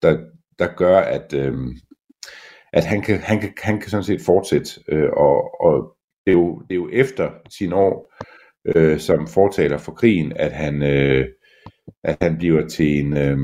der, 0.02 0.18
der 0.60 0.76
gør, 0.76 1.00
at, 1.00 1.34
øh, 1.34 1.54
at 2.74 2.86
han, 2.86 3.02
kan, 3.02 3.20
han, 3.20 3.40
kan, 3.40 3.54
han 3.62 3.80
kan 3.80 3.90
sådan 3.90 4.04
set 4.04 4.22
fortsætte. 4.22 4.70
Øh, 4.88 5.10
og 5.18 5.62
og 5.62 5.96
det, 6.26 6.32
er 6.32 6.38
jo, 6.38 6.60
det 6.60 6.72
er 6.72 6.76
jo 6.76 6.90
efter 6.94 7.30
sin 7.50 7.74
år 7.74 8.14
øh, 8.76 9.00
som 9.00 9.28
fortaler 9.28 9.78
for 9.78 9.92
krigen, 9.92 10.34
at 10.36 10.52
han, 10.52 10.84
øh, 10.84 11.26
at 12.04 12.18
han 12.22 12.38
bliver 12.38 12.68
til 12.68 13.00
en, 13.00 13.18
øh, 13.18 13.38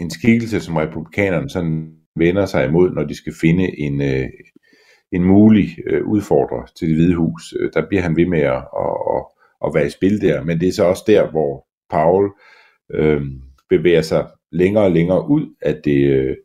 en 0.00 0.10
skikkelse, 0.10 0.60
som 0.60 0.76
republikanerne 0.76 1.50
sådan 1.50 1.92
vender 2.16 2.46
sig 2.46 2.66
imod, 2.66 2.90
når 2.90 3.04
de 3.04 3.16
skal 3.16 3.32
finde 3.40 3.78
en, 3.78 4.02
øh, 4.02 4.28
en 5.12 5.24
mulig 5.24 5.68
øh, 5.86 6.06
udfordrer 6.06 6.66
til 6.76 6.88
det 6.88 6.96
hvide 6.96 7.14
hus. 7.14 7.54
Øh, 7.60 7.70
der 7.74 7.88
bliver 7.88 8.02
han 8.02 8.16
ved 8.16 8.26
med 8.26 8.40
at, 8.40 8.64
at, 8.78 8.94
at, 9.14 9.24
at 9.64 9.74
være 9.74 9.86
i 9.86 9.90
spil 9.90 10.20
der, 10.20 10.44
men 10.44 10.60
det 10.60 10.68
er 10.68 10.72
så 10.72 10.84
også 10.84 11.04
der, 11.06 11.30
hvor 11.30 11.66
Paul 11.90 12.30
øh, 12.94 13.22
bevæger 13.68 14.02
sig 14.02 14.26
længere 14.52 14.84
og 14.84 14.90
længere 14.90 15.28
ud 15.28 15.54
af 15.62 15.80
det 15.84 16.06
øh, 16.06 16.36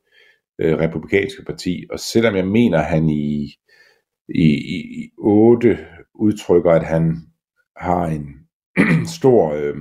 øh, 0.60 0.80
republikanske 0.80 1.44
parti. 1.46 1.86
Og 1.92 2.00
selvom 2.00 2.36
jeg 2.36 2.48
mener, 2.48 2.80
at 2.80 2.86
han 2.86 3.10
i, 3.10 3.54
i, 4.36 4.48
i 4.56 5.10
8 5.18 5.78
udtrykker, 6.16 6.72
at 6.72 6.84
han 6.84 7.18
har 7.78 8.06
en 8.06 8.26
stor... 9.18 9.54
Øh, 9.54 9.76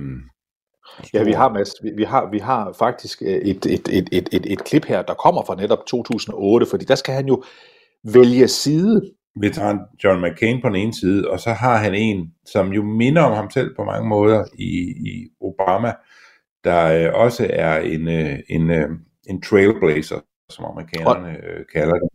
Ja, 1.13 1.23
vi 1.23 1.31
har, 1.31 1.53
Mads, 1.53 1.73
vi, 1.83 1.91
vi, 1.97 2.03
har, 2.03 2.29
vi 2.31 2.39
har 2.39 2.75
faktisk 2.79 3.21
øh, 3.21 3.27
et, 3.27 3.65
et, 3.65 3.87
et, 3.91 4.09
et, 4.11 4.29
et, 4.31 4.51
et 4.51 4.63
klip 4.63 4.85
her, 4.85 5.01
der 5.01 5.13
kommer 5.13 5.43
fra 5.45 5.55
netop 5.55 5.85
2008, 5.87 6.65
fordi 6.69 6.85
der 6.85 6.95
skal 6.95 7.13
han 7.13 7.27
jo 7.27 7.43
vælge 8.13 8.47
side. 8.47 9.11
Veteran 9.41 9.79
John 10.03 10.21
McCain 10.21 10.61
på 10.61 10.67
den 10.67 10.75
ene 10.75 10.93
side, 10.93 11.29
og 11.29 11.39
så 11.39 11.49
har 11.49 11.77
han 11.77 11.95
en, 11.95 12.31
som 12.45 12.73
jo 12.73 12.83
minder 12.83 13.21
om 13.21 13.33
ham 13.33 13.49
selv 13.49 13.75
på 13.75 13.83
mange 13.83 14.09
måder 14.09 14.45
i, 14.53 14.71
i 15.11 15.27
Obama, 15.41 15.93
der 16.63 17.07
øh, 17.07 17.13
også 17.13 17.47
er 17.49 17.79
en, 17.79 18.07
øh, 18.07 18.39
en, 18.49 18.71
øh, 18.71 18.89
en 19.29 19.41
trailblazer, 19.41 20.19
som 20.49 20.65
amerikanerne 20.65 21.37
øh, 21.43 21.65
kalder 21.73 21.93
det. 21.93 22.09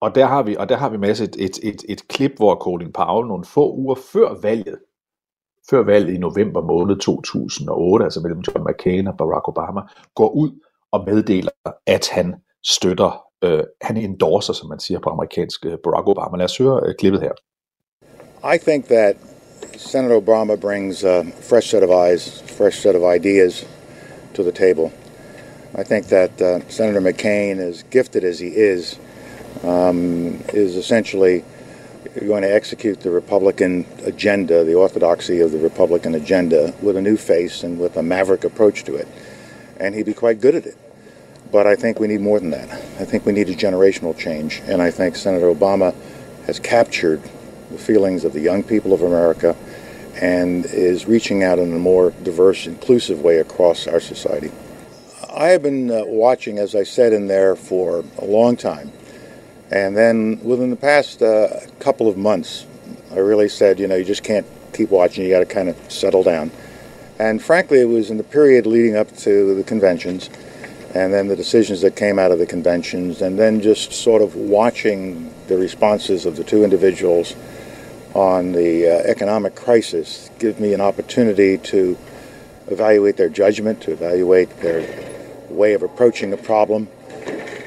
Og 0.00 0.14
der 0.14 0.26
har 0.26 0.42
vi, 0.42 0.56
og 0.56 0.68
der 0.68 0.76
har 0.76 0.88
vi 0.88 0.96
masser 0.96 1.24
et, 1.24 1.36
et, 1.38 1.58
et, 1.62 1.84
et 1.88 2.08
klip, 2.08 2.36
hvor 2.36 2.54
Colin 2.54 2.92
Powell 2.92 3.28
nogle 3.28 3.44
få 3.44 3.74
uger 3.74 3.94
før 3.94 4.34
valget, 4.42 4.78
før 5.70 5.82
valget 5.82 6.14
i 6.14 6.18
november 6.18 6.62
måned 6.62 6.96
2008, 6.96 8.04
altså 8.04 8.20
mellem 8.20 8.40
John 8.40 8.66
McCain 8.68 9.06
og 9.06 9.16
Barack 9.16 9.48
Obama, 9.48 9.80
går 10.14 10.30
ud 10.30 10.50
og 10.92 11.04
meddeler, 11.06 11.50
at 11.86 12.08
han 12.08 12.34
støtter, 12.64 13.24
øh, 13.44 13.64
han 13.82 13.96
endorser, 13.96 14.52
som 14.52 14.68
man 14.68 14.80
siger 14.80 15.00
på 15.00 15.10
amerikansk, 15.10 15.66
øh, 15.66 15.78
Barack 15.84 16.08
Obama. 16.08 16.36
Lad 16.36 16.44
os 16.44 16.58
høre 16.58 16.80
øh, 16.86 16.94
klippet 16.98 17.20
her. 17.20 17.32
I 18.54 18.58
think 18.58 18.86
that 18.86 19.16
Senator 19.76 20.20
Obama 20.20 20.56
brings 20.56 21.04
a 21.04 21.22
fresh 21.22 21.68
set 21.68 21.82
of 21.82 21.90
eyes, 21.90 22.42
fresh 22.42 22.80
set 22.80 22.96
of 22.96 23.14
ideas 23.16 23.66
to 24.34 24.42
the 24.42 24.52
table. 24.52 24.90
I 25.74 25.84
think 25.84 26.08
that 26.08 26.42
uh, 26.42 26.68
Senator 26.68 27.00
McCain, 27.00 27.58
as 27.58 27.84
gifted 27.84 28.24
as 28.24 28.40
he 28.40 28.48
is, 28.48 28.98
um, 29.62 30.42
is 30.52 30.76
essentially 30.76 31.44
going 32.18 32.42
to 32.42 32.52
execute 32.52 33.00
the 33.00 33.10
Republican 33.10 33.86
agenda, 34.04 34.64
the 34.64 34.74
orthodoxy 34.74 35.40
of 35.40 35.52
the 35.52 35.58
Republican 35.58 36.16
agenda, 36.16 36.74
with 36.82 36.96
a 36.96 37.02
new 37.02 37.16
face 37.16 37.62
and 37.62 37.78
with 37.78 37.96
a 37.96 38.02
maverick 38.02 38.42
approach 38.42 38.82
to 38.84 38.96
it. 38.96 39.06
And 39.78 39.94
he'd 39.94 40.06
be 40.06 40.14
quite 40.14 40.40
good 40.40 40.56
at 40.56 40.66
it. 40.66 40.76
But 41.52 41.66
I 41.66 41.76
think 41.76 42.00
we 42.00 42.08
need 42.08 42.20
more 42.20 42.40
than 42.40 42.50
that. 42.50 42.70
I 42.98 43.04
think 43.04 43.24
we 43.24 43.32
need 43.32 43.48
a 43.48 43.54
generational 43.54 44.16
change. 44.16 44.60
And 44.64 44.82
I 44.82 44.90
think 44.90 45.14
Senator 45.14 45.52
Obama 45.52 45.94
has 46.46 46.58
captured 46.58 47.22
the 47.70 47.78
feelings 47.78 48.24
of 48.24 48.32
the 48.32 48.40
young 48.40 48.64
people 48.64 48.92
of 48.92 49.02
America 49.02 49.56
and 50.16 50.66
is 50.66 51.06
reaching 51.06 51.44
out 51.44 51.60
in 51.60 51.72
a 51.72 51.78
more 51.78 52.10
diverse, 52.22 52.66
inclusive 52.66 53.20
way 53.20 53.38
across 53.38 53.86
our 53.86 54.00
society. 54.00 54.50
I 55.32 55.48
have 55.48 55.62
been 55.62 55.90
uh, 55.90 56.02
watching, 56.06 56.58
as 56.58 56.74
I 56.74 56.82
said 56.82 57.12
in 57.12 57.28
there, 57.28 57.54
for 57.54 58.04
a 58.18 58.24
long 58.24 58.56
time. 58.56 58.90
And 59.70 59.96
then 59.96 60.40
within 60.42 60.70
the 60.70 60.76
past 60.76 61.22
uh, 61.22 61.60
couple 61.78 62.08
of 62.08 62.16
months, 62.16 62.66
I 63.12 63.18
really 63.18 63.48
said, 63.48 63.78
you 63.78 63.86
know, 63.86 63.94
you 63.94 64.04
just 64.04 64.24
can't 64.24 64.46
keep 64.72 64.90
watching. 64.90 65.24
You 65.24 65.30
got 65.30 65.40
to 65.40 65.46
kind 65.46 65.68
of 65.68 65.76
settle 65.90 66.24
down. 66.24 66.50
And 67.20 67.40
frankly, 67.40 67.80
it 67.80 67.84
was 67.84 68.10
in 68.10 68.16
the 68.16 68.24
period 68.24 68.66
leading 68.66 68.96
up 68.96 69.14
to 69.18 69.54
the 69.54 69.62
conventions 69.62 70.30
and 70.94 71.14
then 71.14 71.28
the 71.28 71.36
decisions 71.36 71.80
that 71.82 71.94
came 71.94 72.18
out 72.18 72.32
of 72.32 72.40
the 72.40 72.46
conventions, 72.46 73.22
and 73.22 73.38
then 73.38 73.60
just 73.60 73.92
sort 73.92 74.22
of 74.22 74.34
watching 74.34 75.32
the 75.46 75.56
responses 75.56 76.26
of 76.26 76.36
the 76.36 76.42
two 76.42 76.64
individuals 76.64 77.36
on 78.14 78.50
the 78.50 78.88
uh, 78.88 79.02
economic 79.08 79.54
crisis 79.54 80.30
give 80.40 80.58
me 80.58 80.74
an 80.74 80.80
opportunity 80.80 81.56
to 81.58 81.96
evaluate 82.66 83.16
their 83.16 83.28
judgment, 83.28 83.80
to 83.80 83.92
evaluate 83.92 84.50
their 84.58 85.09
way 85.50 85.74
of 85.74 85.82
approaching 85.82 86.32
a 86.32 86.36
problem, 86.36 86.88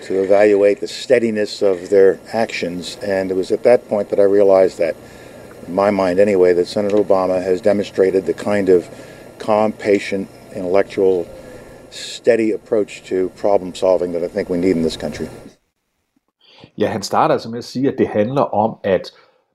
to 0.04 0.22
evaluate 0.22 0.80
the 0.80 0.88
steadiness 0.88 1.62
of 1.62 1.90
their 1.90 2.20
actions. 2.34 2.98
And 2.98 3.32
it 3.32 3.36
was 3.36 3.52
at 3.52 3.64
that 3.64 3.88
point 3.88 4.10
that 4.10 4.20
I 4.20 4.24
realized 4.24 4.78
that, 4.78 4.96
in 5.68 5.74
my 5.74 5.92
mind 5.92 6.20
anyway, 6.20 6.54
that 6.54 6.68
Senator 6.68 6.98
Obama 6.98 7.42
has 7.42 7.62
demonstrated 7.62 8.26
the 8.26 8.34
kind 8.34 8.70
of 8.70 8.90
calm, 9.40 9.72
patient, 9.72 10.28
intellectual, 10.56 11.26
steady 11.90 12.52
approach 12.52 13.04
to 13.04 13.30
problem 13.30 13.76
solving 13.76 14.12
that 14.14 14.24
I 14.24 14.28
think 14.28 14.50
we 14.50 14.58
need 14.58 14.76
in 14.76 14.84
this 14.84 14.98
country. 14.98 15.28
Ja, 16.78 16.88
han 16.88 17.02
starter 17.04 17.34
altså 17.34 17.50
med 17.50 17.58
at 17.58 17.64
sige, 17.64 17.88
at 17.88 17.96
det 17.98 18.08
handler 18.08 18.42
om, 18.42 18.78
at 18.84 19.12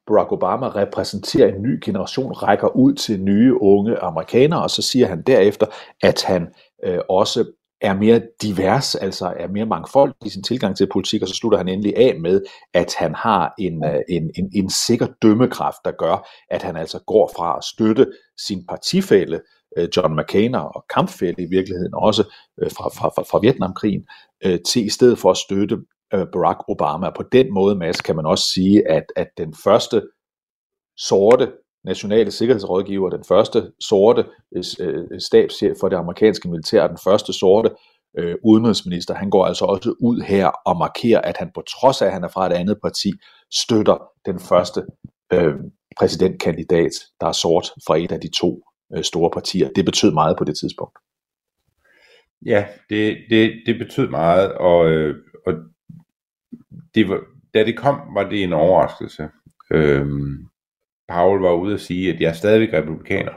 Barack 0.07 0.33
Obama 0.33 0.69
repræsenterer 0.69 1.49
en 1.49 1.63
ny 1.63 1.79
generation, 1.85 2.33
rækker 2.33 2.77
ud 2.77 2.95
til 2.95 3.21
nye 3.21 3.63
unge 3.63 3.99
amerikanere, 3.99 4.63
og 4.63 4.71
så 4.71 4.83
siger 4.83 5.07
han 5.07 5.23
derefter, 5.23 5.67
at 6.03 6.23
han 6.23 6.49
øh, 6.85 6.99
også 7.09 7.45
er 7.81 7.95
mere 7.95 8.23
divers, 8.43 8.95
altså 8.95 9.35
er 9.37 9.49
mere 9.49 9.67
mangfold 9.67 10.15
i 10.25 10.29
sin 10.29 10.43
tilgang 10.43 10.77
til 10.77 10.89
politik, 10.93 11.23
og 11.23 11.29
så 11.29 11.35
slutter 11.35 11.59
han 11.59 11.69
endelig 11.69 11.97
af 11.97 12.21
med, 12.21 12.43
at 12.75 12.95
han 12.99 13.15
har 13.15 13.55
en, 13.59 13.85
øh, 13.85 14.01
en, 14.09 14.31
en, 14.39 14.51
en 14.55 14.71
sikker 14.71 15.07
dømmekraft, 15.23 15.77
der 15.85 15.91
gør, 15.91 16.29
at 16.51 16.63
han 16.63 16.77
altså 16.77 16.99
går 17.07 17.33
fra 17.37 17.57
at 17.57 17.65
støtte 17.65 18.07
sin 18.47 18.67
partifælle, 18.67 19.41
øh, 19.77 19.89
John 19.97 20.17
McCain 20.17 20.55
og 20.55 20.85
kampfælle 20.95 21.43
i 21.43 21.49
virkeligheden 21.51 21.95
også 21.95 22.23
øh, 22.63 22.71
fra, 22.71 22.89
fra, 22.89 23.09
fra, 23.09 23.23
fra 23.23 23.39
Vietnamkrigen, 23.43 24.07
til 24.67 24.87
i 24.87 24.89
stedet 24.89 25.19
for 25.19 25.31
at 25.31 25.37
støtte 25.37 25.77
Barack 26.11 26.59
Obama. 26.69 27.11
På 27.11 27.23
den 27.33 27.55
måde, 27.55 27.77
Mads, 27.77 28.01
kan 28.01 28.17
man 28.17 28.27
også 28.27 28.53
sige, 28.55 28.89
at, 28.89 29.05
at 29.17 29.29
den 29.39 29.55
første 29.65 30.03
sorte 30.97 31.53
nationale 31.85 32.31
sikkerhedsrådgiver, 32.31 33.11
den 33.11 33.25
første 33.25 33.73
sorte 33.81 34.25
øh, 34.57 34.65
øh, 34.81 35.21
stabschef 35.21 35.77
for 35.81 35.89
det 35.89 35.97
amerikanske 35.97 36.49
militær, 36.49 36.87
den 36.87 36.99
første 37.05 37.33
sorte 37.33 37.71
øh, 38.19 38.35
udenrigsminister, 38.45 39.15
han 39.15 39.31
går 39.31 39.45
altså 39.47 39.65
også 39.65 39.95
ud 40.01 40.21
her 40.21 40.47
og 40.47 40.77
markerer, 40.77 41.21
at 41.21 41.37
han 41.37 41.51
på 41.55 41.63
trods 41.81 42.03
af, 42.03 42.07
at 42.07 42.13
han 42.13 42.25
er 42.25 42.29
fra 42.29 42.47
et 42.47 42.53
andet 42.53 42.79
parti, 42.83 43.13
støtter 43.53 44.11
den 44.27 44.41
første 44.41 44.87
øh, 45.33 45.55
præsidentkandidat, 45.99 46.93
der 47.21 47.27
er 47.27 47.33
sort 47.33 47.73
fra 47.87 47.99
et 47.99 48.13
af 48.13 48.21
de 48.21 48.29
to 48.29 48.63
øh, 48.97 49.05
store 49.05 49.31
partier. 49.31 49.69
Det 49.77 49.85
betød 49.85 50.13
meget 50.13 50.37
på 50.39 50.45
det 50.45 50.59
tidspunkt. 50.59 50.99
Ja, 52.47 52.67
det, 52.91 53.17
det, 53.31 53.53
det 53.67 53.79
betød 53.79 54.09
meget, 54.09 54.53
og, 54.53 54.91
øh, 54.91 55.17
og 55.47 55.55
det 56.95 57.09
var, 57.09 57.21
da 57.55 57.65
det 57.65 57.79
kom, 57.79 58.01
var 58.15 58.29
det 58.29 58.43
en 58.43 58.53
overraskelse. 58.53 59.29
Øhm, 59.71 60.49
Paul 61.09 61.41
var 61.41 61.53
ude 61.53 61.75
at 61.75 61.81
sige, 61.81 62.15
at 62.15 62.21
jeg 62.21 62.29
er 62.29 62.33
stadigvæk 62.33 62.73
republikaner. 62.73 63.33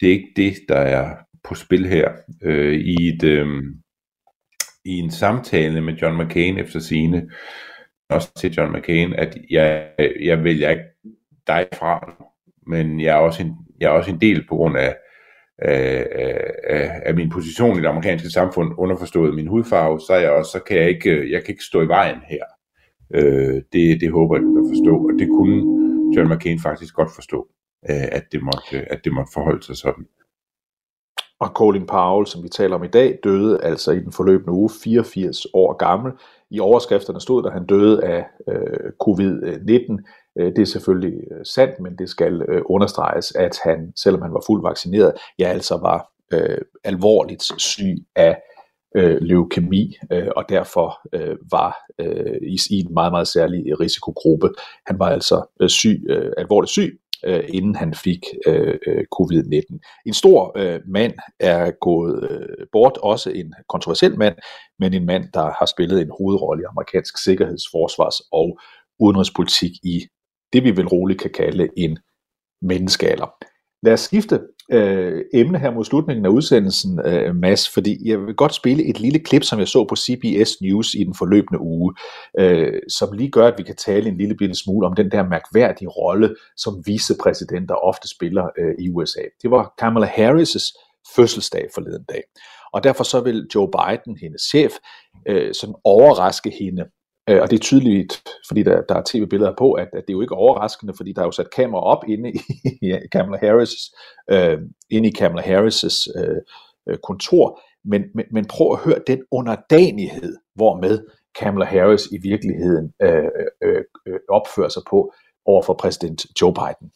Det 0.00 0.08
er 0.08 0.12
ikke 0.12 0.32
det, 0.36 0.54
der 0.68 0.76
er 0.76 1.16
på 1.44 1.54
spil 1.54 1.86
her. 1.86 2.10
Øh, 2.42 2.74
i, 2.74 3.08
et, 3.08 3.24
øh, 3.24 3.46
I 4.84 4.90
en 4.90 5.10
samtale 5.10 5.80
med 5.80 5.94
John 5.94 6.22
McCain 6.22 6.58
efter 6.58 6.80
sine, 6.80 7.30
også 8.08 8.34
til 8.34 8.54
John 8.54 8.72
McCain, 8.72 9.14
at 9.14 9.38
jeg, 9.50 9.90
jeg 10.20 10.44
vælger 10.44 10.70
ikke 10.70 10.84
dig 11.46 11.66
fra, 11.74 12.14
men 12.66 13.00
jeg 13.00 13.16
er 13.16 13.20
også 13.20 13.42
en, 13.42 13.54
jeg 13.80 13.86
er 13.86 13.90
også 13.90 14.10
en 14.10 14.20
del 14.20 14.46
på 14.48 14.56
grund 14.56 14.76
af, 14.76 14.96
af, 15.58 16.06
af, 16.68 17.02
af 17.04 17.14
min 17.14 17.30
position 17.30 17.76
i 17.78 17.80
det 17.80 17.88
amerikanske 17.88 18.30
samfund, 18.30 18.74
underforstået 18.78 19.34
min 19.34 19.46
hudfarve, 19.46 20.00
så, 20.00 20.12
er 20.12 20.20
jeg, 20.20 20.30
også, 20.30 20.50
så 20.50 20.58
kan 20.58 20.76
jeg 20.76 20.88
ikke, 20.88 21.32
jeg 21.32 21.44
kan 21.44 21.52
ikke 21.52 21.64
stå 21.64 21.82
i 21.82 21.88
vejen 21.88 22.18
her. 22.28 22.44
Øh, 23.14 23.62
det, 23.72 24.00
det 24.00 24.10
håber 24.10 24.36
jeg, 24.36 24.42
du 24.42 24.54
kan 24.54 24.74
forstå, 24.74 24.96
og 24.96 25.12
det 25.18 25.28
kunne 25.28 25.81
John 26.16 26.32
McCain 26.32 26.60
faktisk 26.60 26.94
godt 26.94 27.10
forstå, 27.14 27.48
øh, 27.90 28.08
at, 28.12 28.24
det 28.32 28.42
måtte, 28.42 28.76
øh, 28.76 28.86
at 28.90 29.00
det 29.04 29.12
måtte 29.12 29.32
forholde 29.32 29.62
sig 29.62 29.76
sådan. 29.76 30.06
Og 31.40 31.48
Colin 31.48 31.86
Powell, 31.86 32.26
som 32.26 32.42
vi 32.42 32.48
taler 32.48 32.74
om 32.76 32.84
i 32.84 32.88
dag, 32.88 33.18
døde 33.24 33.62
altså 33.62 33.92
i 33.92 34.00
den 34.00 34.12
forløbende 34.12 34.52
uge 34.52 34.70
84 34.84 35.46
år 35.54 35.72
gammel. 35.72 36.12
I 36.50 36.60
overskrifterne 36.60 37.20
stod 37.20 37.42
der, 37.42 37.48
at 37.48 37.54
han 37.54 37.66
døde 37.66 38.04
af 38.04 38.26
øh, 38.48 38.90
covid-19. 39.04 40.10
Øh, 40.38 40.46
det 40.46 40.58
er 40.58 40.66
selvfølgelig 40.66 41.20
øh, 41.30 41.44
sandt, 41.44 41.80
men 41.80 41.96
det 41.98 42.08
skal 42.08 42.42
øh, 42.48 42.62
understreges, 42.64 43.32
at 43.32 43.58
han, 43.64 43.92
selvom 43.96 44.22
han 44.22 44.32
var 44.32 44.42
fuldt 44.46 44.64
vaccineret, 44.64 45.14
ja 45.38 45.48
altså 45.48 45.76
var 45.76 46.10
øh, 46.32 46.58
alvorligt 46.84 47.42
syg 47.58 47.96
af 48.16 48.42
øh, 48.94 49.18
leukemi, 49.20 49.96
øh, 50.12 50.28
og 50.36 50.44
derfor 50.48 51.00
øh, 51.12 51.36
var 51.50 51.76
øh, 51.98 52.36
i, 52.42 52.58
i 52.70 52.80
en 52.80 52.94
meget, 52.94 53.12
meget 53.12 53.28
særlig 53.28 53.80
risikogruppe. 53.80 54.48
Han 54.86 54.98
var 54.98 55.10
altså 55.10 55.46
øh, 55.60 55.68
syg, 55.68 56.04
øh, 56.08 56.32
alvorligt 56.38 56.70
syg, 56.70 57.00
øh, 57.24 57.44
inden 57.48 57.76
han 57.76 57.94
fik 57.94 58.20
øh, 58.46 58.78
øh, 58.86 59.04
covid-19. 59.16 59.78
En 60.06 60.14
stor 60.14 60.52
øh, 60.56 60.80
mand 60.86 61.14
er 61.40 61.70
gået 61.70 62.30
øh, 62.30 62.66
bort, 62.72 62.98
også 63.02 63.30
en 63.30 63.54
kontroversiel 63.68 64.18
mand, 64.18 64.34
men 64.78 64.94
en 64.94 65.06
mand, 65.06 65.24
der 65.34 65.44
har 65.58 65.66
spillet 65.66 66.00
en 66.00 66.12
hovedrolle 66.18 66.62
i 66.62 66.66
amerikansk 66.70 67.18
sikkerheds-, 67.18 67.70
forsvars- 67.70 68.22
og 68.32 68.58
udenrigspolitik 69.00 69.72
i 69.82 70.06
det, 70.52 70.64
vi 70.64 70.76
vel 70.76 70.88
roligt 70.88 71.20
kan 71.20 71.30
kalde 71.30 71.68
en 71.76 71.98
menneskealder. 72.62 73.34
Lad 73.82 73.92
os 73.92 74.00
skifte 74.00 74.40
øh, 74.72 75.24
emne 75.34 75.58
her 75.58 75.70
mod 75.70 75.84
slutningen 75.84 76.26
af 76.26 76.30
udsendelsen, 76.30 77.00
øh, 77.06 77.36
Mads, 77.36 77.68
fordi 77.68 78.08
jeg 78.10 78.20
vil 78.20 78.34
godt 78.34 78.54
spille 78.54 78.84
et 78.84 79.00
lille 79.00 79.18
klip, 79.18 79.44
som 79.44 79.58
jeg 79.58 79.68
så 79.68 79.84
på 79.84 79.96
CBS 79.96 80.60
News 80.60 80.94
i 80.94 81.04
den 81.04 81.14
forløbende 81.14 81.60
uge, 81.60 81.94
øh, 82.38 82.80
som 82.88 83.12
lige 83.12 83.30
gør, 83.30 83.46
at 83.46 83.58
vi 83.58 83.62
kan 83.62 83.76
tale 83.76 84.08
en 84.08 84.18
lille 84.18 84.34
bitte 84.34 84.54
smule 84.54 84.86
om 84.86 84.94
den 84.94 85.10
der 85.10 85.28
mærkværdige 85.28 85.88
rolle, 85.88 86.34
som 86.56 86.82
vicepræsidenter 86.86 87.74
ofte 87.74 88.08
spiller 88.08 88.44
øh, 88.58 88.74
i 88.78 88.90
USA. 88.90 89.22
Det 89.42 89.50
var 89.50 89.74
Kamala 89.78 90.06
Harris' 90.06 90.72
fødselsdag 91.16 91.68
forleden 91.74 92.04
dag. 92.08 92.22
Og 92.72 92.84
derfor 92.84 93.04
så 93.04 93.20
vil 93.20 93.46
Joe 93.54 93.68
Biden, 93.68 94.16
hendes 94.16 94.42
chef, 94.42 94.72
øh, 95.28 95.54
sådan 95.54 95.74
overraske 95.84 96.52
hende 96.60 96.84
Øh, 97.28 97.42
og 97.42 97.50
det 97.50 97.56
er 97.56 97.60
tydeligt, 97.60 98.22
fordi 98.48 98.62
der, 98.62 98.82
der 98.82 98.94
er 98.94 99.02
tv-billeder 99.06 99.54
på, 99.58 99.72
at, 99.72 99.88
at 99.92 100.04
det 100.06 100.12
er 100.12 100.12
jo 100.12 100.20
ikke 100.20 100.34
overraskende, 100.34 100.94
fordi 100.96 101.12
der 101.12 101.20
er 101.20 101.26
jo 101.26 101.30
sat 101.30 101.54
kamera 101.54 101.82
op 101.82 102.04
inde 102.08 102.32
i, 102.32 102.40
i 102.86 103.06
Kamala 103.12 103.38
Harris, 103.38 103.72
øh, 104.30 104.58
inde 104.90 105.08
i 105.08 105.12
Kamala 105.12 105.42
Harris' 105.42 106.20
øh, 106.20 106.36
øh, 106.88 106.98
kontor. 106.98 107.60
Men, 107.84 108.02
men, 108.14 108.24
men 108.30 108.44
prøv 108.44 108.72
at 108.72 108.78
høre 108.78 108.98
den 109.06 109.22
underdanighed, 109.30 110.36
hvormed 110.54 111.04
Kamala 111.38 111.64
Harris 111.64 112.06
i 112.06 112.18
virkeligheden 112.22 112.92
øh, 113.02 113.24
øh, 113.24 113.46
øh, 113.62 113.84
øh 114.06 114.20
opfører 114.28 114.68
sig 114.68 114.82
på 114.90 115.12
over 115.44 115.62
for 115.62 115.74
præsident 115.74 116.26
Joe 116.40 116.54
Biden. 116.54 116.92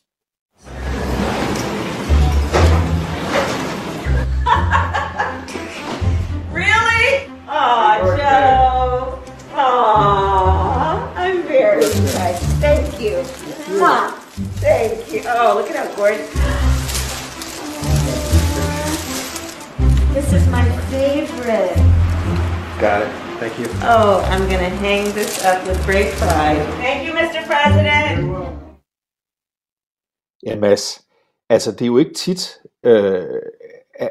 Thank. 15.22 15.38
Oh, 15.38 15.54
look 15.54 15.70
at 15.70 15.76
how 15.76 15.96
gorgeous. 15.96 16.30
This 20.12 20.32
is 20.32 20.46
my 20.48 20.64
favorite. 20.90 21.76
Got 22.80 23.02
it. 23.02 23.08
Thank 23.40 23.58
you. 23.58 23.66
Oh, 23.82 24.20
I'm 24.30 24.46
going 24.48 24.60
to 24.60 24.76
hang 24.76 25.04
this 25.14 25.44
up 25.44 25.66
with 25.66 25.82
great 25.86 26.12
pride. 26.14 26.58
Thank 26.82 27.06
you, 27.06 27.14
Mr. 27.14 27.46
President. 27.46 28.58
Ja, 30.42 30.56
Mads. 30.56 31.02
Altså, 31.48 31.72
det 31.72 31.82
er 31.82 31.86
jo 31.86 31.98
ikke 31.98 32.14
tit, 32.14 32.58
øh, 32.84 33.42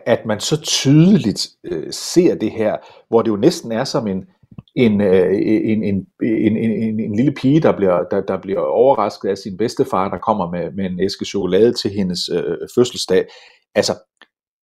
at 0.06 0.26
man 0.26 0.40
så 0.40 0.62
tydeligt 0.62 1.48
øh, 1.64 1.94
ser 1.94 2.36
det 2.36 2.52
her, 2.52 2.78
hvor 3.08 3.22
det 3.22 3.32
jo 3.32 3.36
næsten 3.36 3.72
er 3.72 3.84
som 3.84 4.08
en, 4.08 4.26
Øh, 4.78 4.86
en, 4.86 5.02
en, 5.02 5.84
en, 5.84 6.08
en, 6.22 6.58
en, 6.58 7.00
en 7.00 7.16
lille 7.16 7.32
pige, 7.32 7.60
der 7.62 7.78
bliver, 7.78 8.04
der, 8.12 8.22
der 8.22 8.42
bliver 8.42 8.60
overrasket 8.60 9.30
af 9.30 9.38
sin 9.38 9.58
bedstefar, 9.58 10.10
der 10.10 10.18
kommer 10.18 10.52
med, 10.52 10.72
med 10.72 10.86
en 10.86 11.00
æske 11.00 11.26
chokolade 11.26 11.74
til 11.74 11.92
hendes 11.92 12.30
øh, 12.34 12.58
fødselsdag. 12.76 13.26
Altså, 13.76 13.94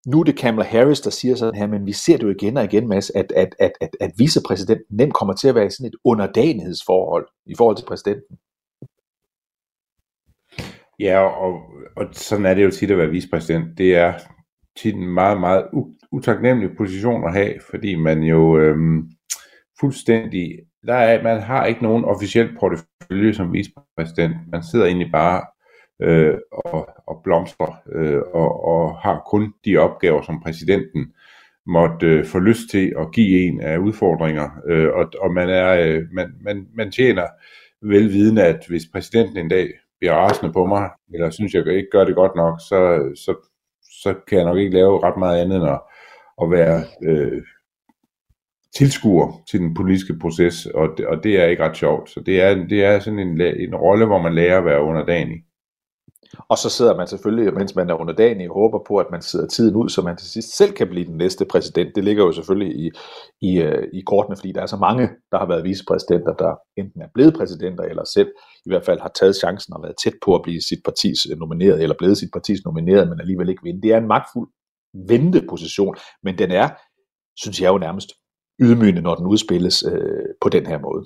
nu 0.08 0.20
er 0.20 0.24
det 0.24 0.38
Kamala 0.38 0.68
Harris, 0.68 1.02
der 1.02 1.10
siger 1.10 1.36
sådan 1.36 1.56
her, 1.56 1.68
men 1.68 1.86
vi 1.86 1.92
ser 1.92 2.18
det 2.18 2.24
jo 2.24 2.30
igen 2.30 2.58
og 2.58 2.64
igen, 2.64 2.88
Mads, 2.88 3.10
at, 3.10 3.32
at, 3.36 3.56
at, 3.60 3.72
at, 3.82 3.90
at 4.00 4.12
vicepræsidenten 4.18 4.98
nemt 4.98 5.14
kommer 5.14 5.34
til 5.34 5.48
at 5.48 5.56
være 5.56 5.66
i 5.66 5.70
sådan 5.70 5.88
et 5.88 5.96
underdanighedsforhold 6.06 7.28
i 7.46 7.56
forhold 7.58 7.78
til 7.78 7.86
præsidenten. 7.86 8.38
Ja, 11.00 11.20
og, 11.20 11.62
og 11.96 12.06
sådan 12.12 12.46
er 12.46 12.54
det 12.54 12.64
jo 12.64 12.72
tit 12.72 12.92
at 12.92 12.98
være 12.98 13.10
vicepræsident. 13.10 13.78
Det 13.78 13.96
er 13.96 14.14
tit 14.78 14.96
en 14.96 15.14
meget, 15.14 15.40
meget 15.40 15.66
utaknemmelig 16.12 16.78
position 16.78 17.24
at 17.24 17.34
have, 17.34 17.54
fordi 17.70 17.96
man 17.96 18.24
jo 18.24 18.58
øhm, 18.58 19.12
fuldstændig 19.82 20.60
der 20.88 20.94
er, 20.94 21.24
man 21.24 21.42
har 21.42 21.66
ikke 21.66 21.84
nogen 21.84 22.06
officiel 22.06 22.50
portefølje 22.60 23.34
som 23.34 23.54
vicepræsident. 23.54 24.36
Man 24.52 24.64
sidder 24.64 24.86
egentlig 24.86 25.12
bare 25.12 25.42
øh, 26.02 26.38
og, 26.52 26.90
og 27.08 27.22
blomstrer 27.24 27.82
øh, 27.92 28.22
og, 28.34 28.66
og 28.66 28.98
har 28.98 29.24
kun 29.32 29.54
de 29.66 29.78
opgaver, 29.78 30.22
som 30.22 30.42
præsidenten 30.44 31.14
måtte 31.66 32.08
øh, 32.08 32.26
få 32.26 32.40
lyst 32.40 32.70
til 32.72 32.94
at 33.00 33.12
give 33.12 33.48
en 33.48 33.62
af 33.62 33.78
udfordringer. 33.78 34.50
Øh, 34.68 34.90
og, 34.94 35.12
og 35.20 35.34
man, 35.34 35.50
er, 35.50 35.74
øh, 35.74 36.04
man, 36.12 36.34
man, 36.42 36.68
man 36.74 36.92
tjener 36.92 37.28
velvidende, 37.82 38.44
at 38.44 38.66
hvis 38.68 38.84
præsidenten 38.94 39.38
en 39.38 39.50
dag 39.50 39.70
bliver 40.00 40.14
rasende 40.14 40.54
på 40.54 40.66
mig, 40.66 40.90
eller 41.14 41.30
synes, 41.30 41.54
jeg 41.54 41.68
ikke 41.68 41.90
gør 41.92 42.06
det 42.06 42.16
godt 42.16 42.36
nok, 42.36 42.60
så, 42.60 43.12
så, 43.16 43.36
så 44.02 44.14
kan 44.28 44.38
jeg 44.38 44.46
nok 44.46 44.58
ikke 44.58 44.76
lave 44.76 45.04
ret 45.04 45.18
meget 45.18 45.42
andet 45.42 45.58
end 45.58 45.70
at, 45.70 45.82
at 46.42 46.52
være 46.52 46.84
øh, 47.04 47.42
tilskuer 48.76 49.42
til 49.52 49.60
den 49.60 49.74
politiske 49.74 50.18
proces, 50.22 50.66
og 50.66 50.88
det, 50.98 51.08
og 51.08 51.24
det 51.24 51.40
er 51.40 51.46
ikke 51.46 51.64
ret 51.64 51.78
sjovt. 51.78 52.10
Så 52.10 52.20
det 52.26 52.42
er, 52.42 52.56
det 52.56 52.86
er 52.86 53.00
sådan 53.00 53.20
en, 53.20 53.42
en 53.42 53.76
rolle, 53.76 54.06
hvor 54.06 54.22
man 54.22 54.36
lærer 54.36 54.58
at 54.58 54.66
være 54.66 54.84
underdanig. 54.84 55.38
Og 56.50 56.58
så 56.58 56.70
sidder 56.70 56.98
man 56.98 57.08
selvfølgelig, 57.08 57.54
mens 57.54 57.76
man 57.76 57.90
er 57.90 57.94
underdanig, 57.94 58.50
og 58.50 58.54
håber 58.54 58.80
på, 58.88 58.98
at 58.98 59.06
man 59.12 59.22
sidder 59.22 59.48
tiden 59.48 59.76
ud, 59.76 59.90
så 59.90 60.02
man 60.02 60.18
til 60.18 60.28
sidst 60.28 60.58
selv 60.58 60.74
kan 60.74 60.88
blive 60.88 61.06
den 61.06 61.18
næste 61.18 61.46
præsident. 61.46 61.96
Det 61.96 62.04
ligger 62.04 62.24
jo 62.24 62.32
selvfølgelig 62.32 62.76
i, 62.86 62.92
i, 63.42 63.62
øh, 63.62 63.88
i 63.94 64.02
kortene, 64.02 64.36
fordi 64.36 64.52
der 64.52 64.62
er 64.62 64.66
så 64.66 64.78
mange, 64.78 65.10
der 65.32 65.38
har 65.38 65.48
været 65.48 65.64
vicepræsidenter, 65.64 66.34
der 66.34 66.56
enten 66.78 67.02
er 67.02 67.08
blevet 67.14 67.34
præsidenter, 67.34 67.84
eller 67.84 68.04
selv 68.04 68.32
i 68.66 68.70
hvert 68.70 68.86
fald 68.86 69.00
har 69.00 69.12
taget 69.20 69.36
chancen 69.36 69.74
og 69.74 69.84
været 69.84 69.96
tæt 70.04 70.14
på 70.26 70.36
at 70.36 70.42
blive 70.42 70.62
sit 70.62 70.80
partis 70.86 71.18
øh, 71.32 71.38
nomineret, 71.38 71.84
eller 71.84 71.96
blevet 71.98 72.18
sit 72.18 72.30
partis 72.34 72.60
nomineret, 72.66 73.10
men 73.10 73.20
alligevel 73.20 73.50
ikke 73.50 73.64
vinde. 73.64 73.82
Det 73.82 73.92
er 73.94 73.98
en 73.98 74.08
magtfuld 74.08 74.50
venteposition, 75.08 75.96
men 76.24 76.38
den 76.38 76.52
er, 76.52 76.70
synes 77.38 77.62
jeg 77.62 77.70
jo 77.70 77.78
nærmest, 77.78 78.10
ydmygende, 78.62 79.02
når 79.02 79.16
den 79.16 79.28
udspilles 79.28 79.84
øh, 79.92 80.26
på 80.42 80.50
den 80.50 80.66
her 80.66 80.80
måde. 80.80 81.06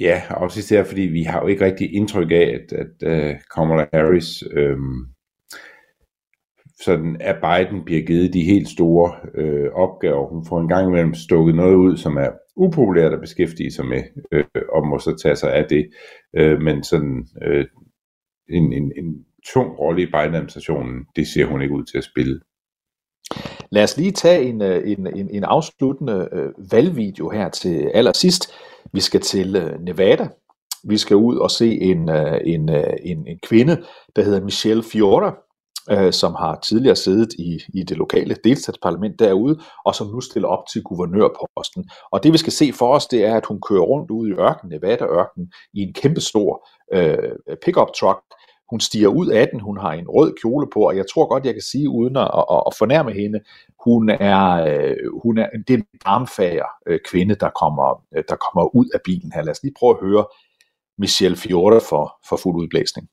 Ja, 0.00 0.22
også 0.30 0.58
især 0.58 0.84
fordi 0.84 1.00
vi 1.00 1.22
har 1.22 1.40
jo 1.40 1.46
ikke 1.46 1.64
rigtig 1.64 1.94
indtryk 1.94 2.30
af, 2.30 2.58
at, 2.58 2.72
at 2.72 2.94
uh, 3.12 3.40
Kamala 3.54 3.86
Harris 3.92 4.42
øh, 4.52 4.78
sådan 6.80 7.16
af 7.20 7.34
Biden 7.34 7.84
bliver 7.84 8.02
givet 8.02 8.34
de 8.34 8.42
helt 8.42 8.68
store 8.68 9.12
øh, 9.34 9.70
opgaver. 9.72 10.28
Hun 10.28 10.46
får 10.48 10.60
en 10.60 10.68
gang 10.68 10.88
imellem 10.88 11.14
stukket 11.14 11.54
noget 11.54 11.74
ud, 11.74 11.96
som 11.96 12.16
er 12.16 12.30
upopulært 12.56 13.12
at 13.12 13.20
beskæftige 13.20 13.72
sig 13.72 13.86
med, 13.86 14.02
øh, 14.32 14.44
og 14.72 14.86
må 14.86 14.98
så 14.98 15.16
tage 15.22 15.36
sig 15.36 15.54
af 15.54 15.64
det. 15.68 15.90
Øh, 16.36 16.60
men 16.60 16.82
sådan 16.82 17.26
øh, 17.42 17.66
en, 18.48 18.72
en, 18.72 18.92
en 18.96 19.24
tung 19.52 19.78
rolle 19.78 20.02
i 20.02 20.06
Biden-administrationen, 20.06 21.06
det 21.16 21.26
ser 21.26 21.44
hun 21.44 21.62
ikke 21.62 21.74
ud 21.74 21.84
til 21.84 21.98
at 21.98 22.04
spille. 22.04 22.40
Lad 23.70 23.82
os 23.82 23.96
lige 23.96 24.12
tage 24.12 24.42
en, 24.42 24.62
øh, 24.62 24.90
en, 24.90 25.06
en, 25.06 25.30
en 25.30 25.44
afsluttende 25.44 26.28
øh, 26.32 26.72
valgvideo 26.72 27.30
her 27.30 27.48
til 27.48 27.90
allersidst. 27.94 28.52
Vi 28.92 29.00
skal 29.00 29.20
til 29.20 29.56
øh, 29.56 29.80
Nevada. 29.80 30.28
Vi 30.88 30.98
skal 30.98 31.16
ud 31.16 31.36
og 31.36 31.50
se 31.50 31.80
en, 31.80 32.10
øh, 32.10 32.40
en, 32.44 32.70
øh, 32.70 32.94
en, 33.02 33.26
en 33.26 33.38
kvinde, 33.42 33.82
der 34.16 34.22
hedder 34.22 34.40
Michelle 34.40 34.82
Fiora, 34.82 35.34
øh, 35.90 36.12
som 36.12 36.34
har 36.34 36.58
tidligere 36.64 36.96
siddet 36.96 37.32
i, 37.38 37.58
i 37.74 37.82
det 37.82 37.96
lokale 37.96 38.36
delstatsparlament 38.44 39.18
derude, 39.18 39.58
og 39.84 39.94
som 39.94 40.06
nu 40.06 40.20
stiller 40.20 40.48
op 40.48 40.64
til 40.72 40.82
guvernørposten. 40.82 41.84
Og 42.12 42.22
det 42.22 42.32
vi 42.32 42.38
skal 42.38 42.52
se 42.52 42.72
for 42.72 42.94
os, 42.94 43.06
det 43.06 43.24
er, 43.24 43.36
at 43.36 43.46
hun 43.46 43.60
kører 43.68 43.82
rundt 43.82 44.10
ude 44.10 44.30
i 44.30 44.32
ørkenen, 44.32 44.72
Nevada-ørkenen, 44.72 45.52
i 45.74 45.80
en 45.80 45.94
kæmpestor 45.94 46.68
øh, 46.92 47.56
pickup 47.64 47.88
truck, 48.00 48.20
hun 48.70 48.80
stiger 48.80 49.08
ud 49.08 49.26
af 49.26 49.48
den, 49.48 49.60
hun 49.60 49.78
har 49.78 49.92
en 49.92 50.08
rød 50.08 50.34
kjole 50.40 50.66
på, 50.72 50.80
og 50.80 50.96
jeg 50.96 51.04
tror 51.12 51.26
godt, 51.28 51.44
jeg 51.44 51.54
kan 51.54 51.62
sige, 51.62 51.88
uden 51.88 52.16
at, 52.16 52.30
at, 52.52 52.62
at 52.66 52.74
fornærme 52.78 53.12
hende, 53.12 53.40
hun 53.84 54.08
er, 54.10 54.42
øh, 54.66 54.96
hun 55.22 55.38
er, 55.38 55.48
det 55.68 55.74
er 55.74 55.78
en 55.78 55.86
armfager 56.04 56.66
øh, 56.86 56.98
kvinde, 57.10 57.34
der 57.34 57.50
kommer, 57.50 58.04
øh, 58.16 58.24
der 58.28 58.36
kommer 58.36 58.76
ud 58.76 58.86
af 58.94 59.00
bilen 59.04 59.32
her. 59.32 59.42
Lad 59.42 59.50
os 59.50 59.62
lige 59.62 59.74
prøve 59.78 59.94
at 59.94 60.06
høre 60.06 60.24
Michelle 60.98 61.36
Fiorda 61.36 61.78
for, 61.78 62.16
for 62.28 62.36
fuld 62.36 62.56
udblæsning. 62.56 63.08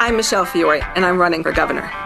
I'm 0.00 0.14
Michelle 0.16 0.46
Fiore, 0.46 0.80
and 0.96 1.04
I'm 1.04 1.18
running 1.24 1.42
for 1.44 1.52
governor. 1.60 2.05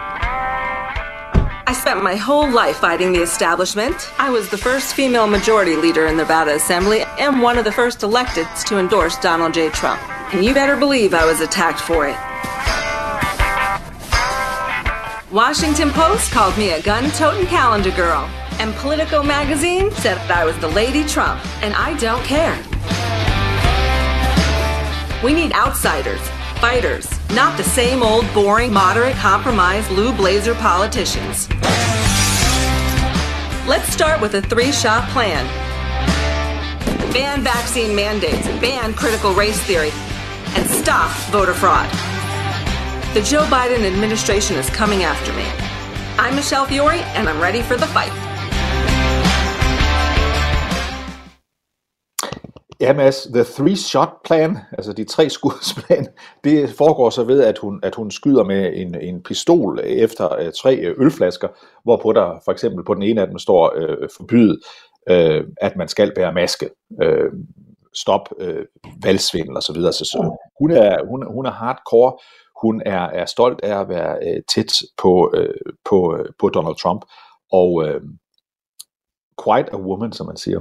Spent 1.91 2.05
my 2.05 2.15
whole 2.15 2.49
life 2.49 2.77
fighting 2.77 3.11
the 3.11 3.21
establishment. 3.21 4.13
I 4.17 4.29
was 4.29 4.47
the 4.47 4.57
first 4.57 4.93
female 4.93 5.27
majority 5.27 5.75
leader 5.75 6.05
in 6.07 6.15
the 6.15 6.23
Nevada 6.23 6.55
Assembly 6.55 7.01
and 7.19 7.41
one 7.41 7.57
of 7.57 7.65
the 7.65 7.71
first 7.73 8.01
elected 8.01 8.47
to 8.67 8.77
endorse 8.77 9.17
Donald 9.17 9.53
J. 9.53 9.67
Trump. 9.71 10.01
And 10.33 10.45
you 10.45 10.53
better 10.53 10.77
believe 10.77 11.13
I 11.13 11.25
was 11.25 11.41
attacked 11.41 11.81
for 11.81 12.07
it. 12.07 12.15
Washington 15.33 15.89
Post 15.89 16.31
called 16.31 16.57
me 16.57 16.69
a 16.69 16.81
gun-toting 16.81 17.47
calendar 17.47 17.91
girl. 17.91 18.23
And 18.61 18.73
Politico 18.75 19.21
magazine 19.21 19.91
said 19.91 20.17
I 20.31 20.45
was 20.45 20.57
the 20.59 20.69
Lady 20.69 21.03
Trump. 21.03 21.45
And 21.61 21.73
I 21.73 21.97
don't 21.97 22.23
care. 22.23 22.55
We 25.25 25.33
need 25.33 25.51
outsiders, 25.51 26.21
fighters, 26.61 27.09
not 27.31 27.57
the 27.57 27.63
same 27.63 28.03
old 28.03 28.31
boring, 28.33 28.71
moderate, 28.71 29.15
compromise, 29.15 29.87
blue 29.87 30.13
Blazer 30.13 30.53
politicians. 30.55 31.49
Let's 33.67 33.91
start 33.91 34.21
with 34.21 34.35
a 34.35 34.41
three 34.43 34.71
shot 34.71 35.09
plan 35.09 35.45
ban 37.11 37.41
vaccine 37.43 37.93
mandates, 37.93 38.47
ban 38.61 38.93
critical 38.93 39.33
race 39.33 39.59
theory, 39.63 39.91
and 40.55 40.69
stop 40.69 41.11
voter 41.29 41.53
fraud. 41.53 41.89
The 43.13 43.21
Joe 43.21 43.43
Biden 43.45 43.83
administration 43.83 44.55
is 44.55 44.69
coming 44.69 45.03
after 45.03 45.33
me. 45.33 45.43
I'm 46.17 46.35
Michelle 46.35 46.65
Fiore, 46.65 47.01
and 47.15 47.27
I'm 47.27 47.41
ready 47.41 47.61
for 47.61 47.75
the 47.75 47.87
fight. 47.87 48.30
Ja, 52.81 52.93
Mads, 52.93 53.27
the 53.33 53.43
three 53.43 53.75
shot 53.75 54.09
plan, 54.23 54.57
altså 54.71 54.93
de 54.93 55.03
tre 55.03 55.29
skudsplan, 55.29 56.07
det 56.43 56.69
foregår 56.69 57.09
så 57.09 57.23
ved, 57.23 57.43
at 57.43 57.57
hun, 57.57 57.79
at 57.83 57.95
hun 57.95 58.11
skyder 58.11 58.43
med 58.43 58.73
en, 58.75 58.95
en 59.01 59.23
pistol 59.23 59.79
efter 59.83 60.45
uh, 60.45 60.51
tre 60.61 60.75
øh, 60.75 60.95
ølflasker, 60.97 61.47
hvorpå 61.83 62.13
der 62.13 62.39
for 62.45 62.51
eksempel 62.51 62.85
på 62.85 62.93
den 62.93 63.03
ene 63.03 63.21
af 63.21 63.27
dem 63.27 63.39
står 63.39 63.73
uh, 63.75 64.07
forbydet, 64.17 64.59
uh, 65.11 65.47
at 65.61 65.75
man 65.75 65.87
skal 65.87 66.11
bære 66.15 66.33
maske, 66.33 66.69
uh, 66.89 67.33
stop 67.95 68.29
uh, 68.39 68.63
valgsvindel 69.03 69.57
osv. 69.57 69.61
Så, 69.61 69.73
videre. 69.73 69.93
så, 69.93 70.05
så 70.05 70.37
hun, 70.59 70.71
er, 70.71 71.05
hun, 71.05 71.33
hun 71.33 71.45
er 71.45 71.51
hardcore, 71.51 72.17
hun 72.61 72.81
er, 72.85 73.01
er 73.01 73.25
stolt 73.25 73.61
af 73.63 73.79
at 73.79 73.89
være 73.89 74.17
uh, 74.27 74.41
tæt 74.55 74.73
på, 74.97 75.33
uh, 75.37 75.71
på, 75.89 76.13
uh, 76.13 76.25
på 76.39 76.49
Donald 76.49 76.75
Trump, 76.75 77.05
og 77.51 77.73
uh, 77.73 78.01
quite 79.45 79.73
a 79.73 79.77
woman, 79.77 80.13
som 80.13 80.27
man 80.27 80.37
siger. 80.37 80.59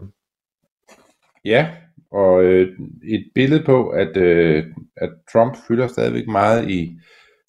Ja, 1.45 1.71
og 2.13 2.45
øh, 2.45 2.69
et 3.05 3.31
billede 3.35 3.65
på, 3.65 3.89
at, 3.89 4.17
øh, 4.17 4.65
at 4.97 5.11
Trump 5.33 5.57
fylder 5.69 5.87
stadigvæk 5.87 6.27
meget 6.27 6.71
i 6.71 6.97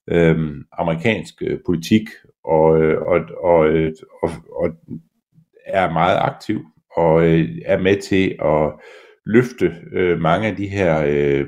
øh, 0.08 0.38
amerikansk 0.71 1.34
øh, 1.41 1.60
politik, 1.65 2.10
og, 2.43 2.82
øh, 2.82 3.02
og, 3.02 3.19
og, 3.43 3.67
øh, 3.67 3.93
og, 4.24 4.30
og 4.52 4.69
er 5.65 5.93
meget 5.93 6.17
aktiv, 6.17 6.60
og 6.95 7.26
øh, 7.26 7.50
er 7.65 7.78
med 7.78 8.02
til 8.02 8.36
at 8.45 8.74
løfte 9.26 9.76
øh, 9.93 10.19
mange 10.19 10.47
af 10.47 10.56
de 10.56 10.67
her 10.67 11.04
øh, 11.08 11.47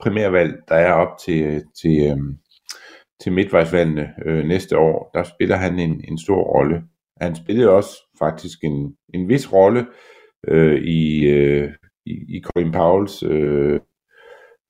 primærvalg, 0.00 0.54
der 0.68 0.74
er 0.74 0.92
op 0.92 1.18
til, 1.24 1.64
til, 1.82 2.10
øh, 2.10 2.16
til 3.22 3.32
midtvejsvalgene 3.32 4.14
øh, 4.26 4.44
næste 4.44 4.78
år. 4.78 5.10
Der 5.14 5.22
spiller 5.22 5.56
han 5.56 5.78
en, 5.78 6.04
en 6.08 6.18
stor 6.18 6.42
rolle. 6.42 6.82
Han 7.20 7.36
spillede 7.36 7.70
også 7.70 7.90
faktisk 8.18 8.58
en, 8.64 8.96
en 9.14 9.28
vis 9.28 9.52
rolle 9.52 9.86
øh, 10.48 10.82
i, 10.82 11.26
øh, 11.26 11.70
i, 12.10 12.36
i 12.36 12.42
Colin 12.42 12.72
Powells 12.72 13.22
øh, 13.22 13.80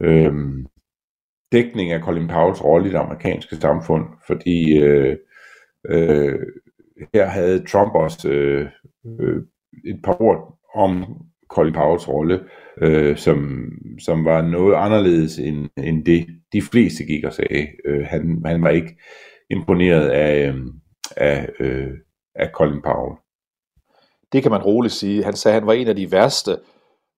øh, 0.03 0.35
dækning 1.53 1.93
af 1.93 2.01
Colin 2.01 2.29
Powells 2.29 2.65
rolle 2.65 2.89
i 2.89 2.93
det 2.93 2.99
amerikanske 2.99 3.57
samfund, 3.57 4.05
fordi 4.27 4.79
øh, 4.79 5.17
øh, 5.89 6.39
her 7.15 7.27
havde 7.27 7.65
Trump 7.65 7.95
også 7.95 8.29
øh, 8.29 8.67
øh, 9.21 9.43
et 9.85 10.01
par 10.05 10.23
ord 10.23 10.59
om 10.75 11.05
Colin 11.49 11.73
Powells 11.73 12.09
rolle, 12.09 12.41
øh, 12.83 13.17
som, 13.17 13.69
som 14.01 14.25
var 14.25 14.43
noget 14.43 14.75
anderledes 14.75 15.39
end, 15.39 15.69
end 15.77 16.05
det, 16.05 16.27
de 16.53 16.63
fleste 16.63 17.05
gik 17.05 17.25
og 17.25 17.33
sagde. 17.33 17.67
Øh, 17.85 18.07
han, 18.07 18.43
han 18.47 18.63
var 18.63 18.71
ikke 18.71 18.99
imponeret 19.51 20.09
af, 20.09 20.49
øh, 20.49 20.67
af, 21.17 21.49
øh, 21.61 21.91
af 22.35 22.51
Colin 22.55 22.83
Powell. 22.83 23.17
Det 24.33 24.43
kan 24.43 24.51
man 24.51 24.63
roligt 24.63 24.95
sige. 24.95 25.25
Han 25.25 25.33
sagde, 25.33 25.57
at 25.57 25.61
han 25.61 25.67
var 25.67 25.73
en 25.73 25.89
af 25.89 25.97
de 25.97 26.13
værste 26.13 26.57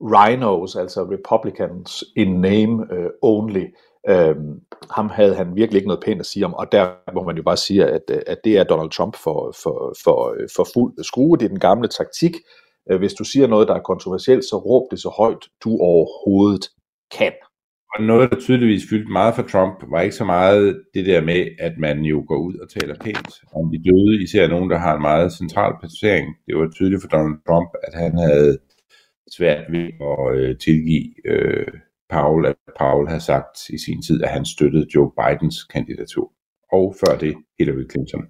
rhinos, 0.00 0.76
altså 0.76 1.00
Republicans 1.02 2.04
in 2.16 2.40
name 2.40 2.72
uh, 2.72 3.10
only. 3.22 3.64
Øhm, 4.08 4.60
ham 4.90 5.08
havde 5.08 5.34
han 5.34 5.56
virkelig 5.56 5.78
ikke 5.78 5.88
noget 5.88 6.04
pænt 6.04 6.20
at 6.20 6.26
sige 6.26 6.44
om, 6.46 6.54
og 6.54 6.72
der 6.72 6.88
må 7.14 7.22
man 7.22 7.36
jo 7.36 7.42
bare 7.42 7.56
sige, 7.56 7.84
at, 7.84 8.02
øh, 8.10 8.22
at 8.26 8.38
det 8.44 8.58
er 8.58 8.64
Donald 8.64 8.90
Trump 8.90 9.16
for, 9.16 9.54
for, 9.62 9.94
for, 10.04 10.34
øh, 10.36 10.48
for 10.56 10.66
fuld 10.74 11.04
skrue. 11.04 11.38
Det 11.38 11.44
er 11.44 11.48
den 11.48 11.58
gamle 11.58 11.88
taktik. 11.88 12.36
Hvis 12.98 13.14
du 13.14 13.24
siger 13.24 13.46
noget, 13.46 13.68
der 13.68 13.74
er 13.74 13.88
kontroversielt, 13.92 14.44
så 14.44 14.56
råb 14.56 14.90
det 14.90 15.00
så 15.00 15.08
højt, 15.08 15.44
du 15.64 15.70
overhovedet 15.70 16.64
kan. 17.18 17.32
Og 17.94 18.02
noget, 18.02 18.30
der 18.30 18.40
tydeligvis 18.40 18.88
fyldte 18.90 19.12
meget 19.12 19.34
for 19.34 19.42
Trump, 19.42 19.76
var 19.92 20.00
ikke 20.00 20.14
så 20.14 20.24
meget 20.24 20.82
det 20.94 21.06
der 21.06 21.20
med, 21.20 21.46
at 21.58 21.72
man 21.78 21.98
jo 22.00 22.24
går 22.28 22.36
ud 22.36 22.54
og 22.62 22.68
taler 22.70 22.94
pænt 23.04 23.32
om 23.56 23.64
de 23.72 23.78
døde, 23.88 24.22
især 24.22 24.48
nogen, 24.48 24.70
der 24.70 24.78
har 24.78 24.94
en 24.94 25.02
meget 25.02 25.32
central 25.32 25.72
placering. 25.80 26.26
Det 26.46 26.56
var 26.56 26.68
tydeligt 26.74 27.02
for 27.02 27.08
Donald 27.08 27.38
Trump, 27.46 27.70
at 27.86 27.94
han 28.02 28.18
havde 28.18 28.58
svært 29.36 29.72
ved 29.72 29.88
at 30.00 30.38
øh, 30.38 30.58
tilgive 30.58 31.30
øh, 31.30 31.66
Paul, 32.10 32.46
at 32.46 32.56
Paul 32.78 33.08
har 33.08 33.18
sagt 33.18 33.68
i 33.68 33.78
sin 33.78 34.02
tid, 34.02 34.22
at 34.22 34.28
han 34.30 34.44
støttede 34.44 34.86
Joe 34.94 35.10
Bidens 35.10 35.64
kandidatur. 35.64 36.32
Og 36.72 36.94
før 37.00 37.18
det 37.18 37.34
Hillary 37.58 37.90
Clinton. 37.90 38.24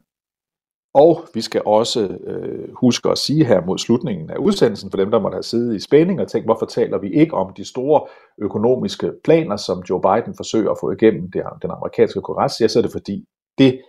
Og 0.94 1.24
vi 1.34 1.40
skal 1.40 1.62
også 1.66 2.18
øh, 2.26 2.68
huske 2.74 3.10
at 3.10 3.18
sige 3.18 3.44
her 3.44 3.66
mod 3.66 3.78
slutningen 3.78 4.30
af 4.30 4.36
udsendelsen, 4.36 4.90
for 4.90 4.96
dem, 4.96 5.10
der 5.10 5.20
måtte 5.20 5.36
have 5.36 5.42
siddet 5.42 5.76
i 5.76 5.80
spænding 5.80 6.20
og 6.20 6.28
tænkt, 6.28 6.46
hvorfor 6.46 6.66
taler 6.66 6.98
vi 6.98 7.12
ikke 7.12 7.34
om 7.34 7.52
de 7.56 7.64
store 7.64 8.06
økonomiske 8.38 9.12
planer, 9.24 9.56
som 9.56 9.82
Joe 9.90 10.00
Biden 10.00 10.34
forsøger 10.36 10.70
at 10.70 10.78
få 10.80 10.90
igennem 10.92 11.30
det, 11.30 11.42
den 11.62 11.70
amerikanske 11.70 12.20
kongres, 12.20 12.60
ja, 12.60 12.68
så 12.68 12.78
er 12.78 12.82
det 12.82 12.92
fordi, 12.92 13.24
det 13.58 13.80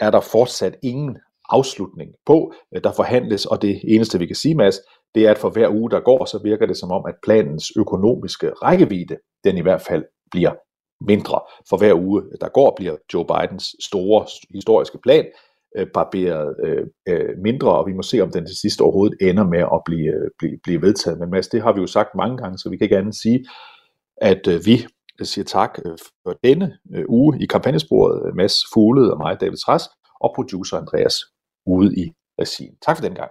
er 0.00 0.10
der 0.10 0.20
fortsat 0.20 0.76
ingen 0.82 1.16
afslutning 1.48 2.10
på. 2.26 2.52
Der 2.84 2.92
forhandles, 2.92 3.46
og 3.46 3.62
det 3.62 3.80
eneste, 3.84 4.18
vi 4.18 4.26
kan 4.26 4.36
sige, 4.36 4.54
Mads, 4.54 4.80
det 5.14 5.26
er, 5.26 5.30
at 5.30 5.38
for 5.38 5.50
hver 5.50 5.68
uge, 5.70 5.90
der 5.90 6.00
går, 6.00 6.24
så 6.24 6.40
virker 6.44 6.66
det 6.66 6.76
som 6.76 6.90
om, 6.90 7.04
at 7.08 7.14
planens 7.22 7.72
økonomiske 7.76 8.50
rækkevidde, 8.50 9.16
den 9.44 9.56
i 9.56 9.62
hvert 9.62 9.80
fald 9.80 10.04
bliver 10.30 10.54
mindre. 11.00 11.40
For 11.68 11.76
hver 11.76 11.94
uge, 11.94 12.22
der 12.40 12.48
går, 12.48 12.74
bliver 12.76 12.96
Joe 13.14 13.26
Bidens 13.26 13.76
store 13.80 14.26
historiske 14.54 14.98
plan 15.02 15.24
øh, 15.76 15.86
barberet 15.94 16.56
øh, 16.64 16.86
øh, 17.08 17.38
mindre, 17.42 17.78
og 17.78 17.86
vi 17.86 17.92
må 17.92 18.02
se, 18.02 18.20
om 18.20 18.30
den 18.30 18.46
til 18.46 18.56
sidst 18.56 18.80
overhovedet 18.80 19.16
ender 19.20 19.44
med 19.44 19.58
at 19.58 19.80
blive, 19.84 20.12
øh, 20.14 20.30
blive, 20.38 20.58
blive 20.62 20.82
vedtaget. 20.82 21.18
Men 21.18 21.30
Mads, 21.30 21.48
det 21.48 21.62
har 21.62 21.72
vi 21.72 21.80
jo 21.80 21.86
sagt 21.86 22.08
mange 22.16 22.36
gange, 22.36 22.58
så 22.58 22.70
vi 22.70 22.76
kan 22.76 22.84
ikke 22.84 22.98
andet 22.98 23.14
sige, 23.14 23.46
at 24.16 24.48
øh, 24.48 24.60
vi 24.66 24.86
siger 25.22 25.44
tak 25.44 25.78
øh, 25.86 25.98
for 26.22 26.38
denne 26.44 26.78
øh, 26.94 27.04
uge 27.08 27.42
i 27.42 27.46
kampagnesporet. 27.46 28.34
Mads 28.36 28.54
Fuglede 28.74 29.12
og 29.12 29.18
mig, 29.18 29.40
David 29.40 29.56
Træs, 29.56 29.82
og 30.20 30.32
producer 30.34 30.76
Andreas 30.76 31.14
ude 31.66 31.96
i 31.96 32.12
regien. 32.40 32.74
Tak 32.86 32.96
for 32.96 33.04
den 33.04 33.14
gang. 33.14 33.30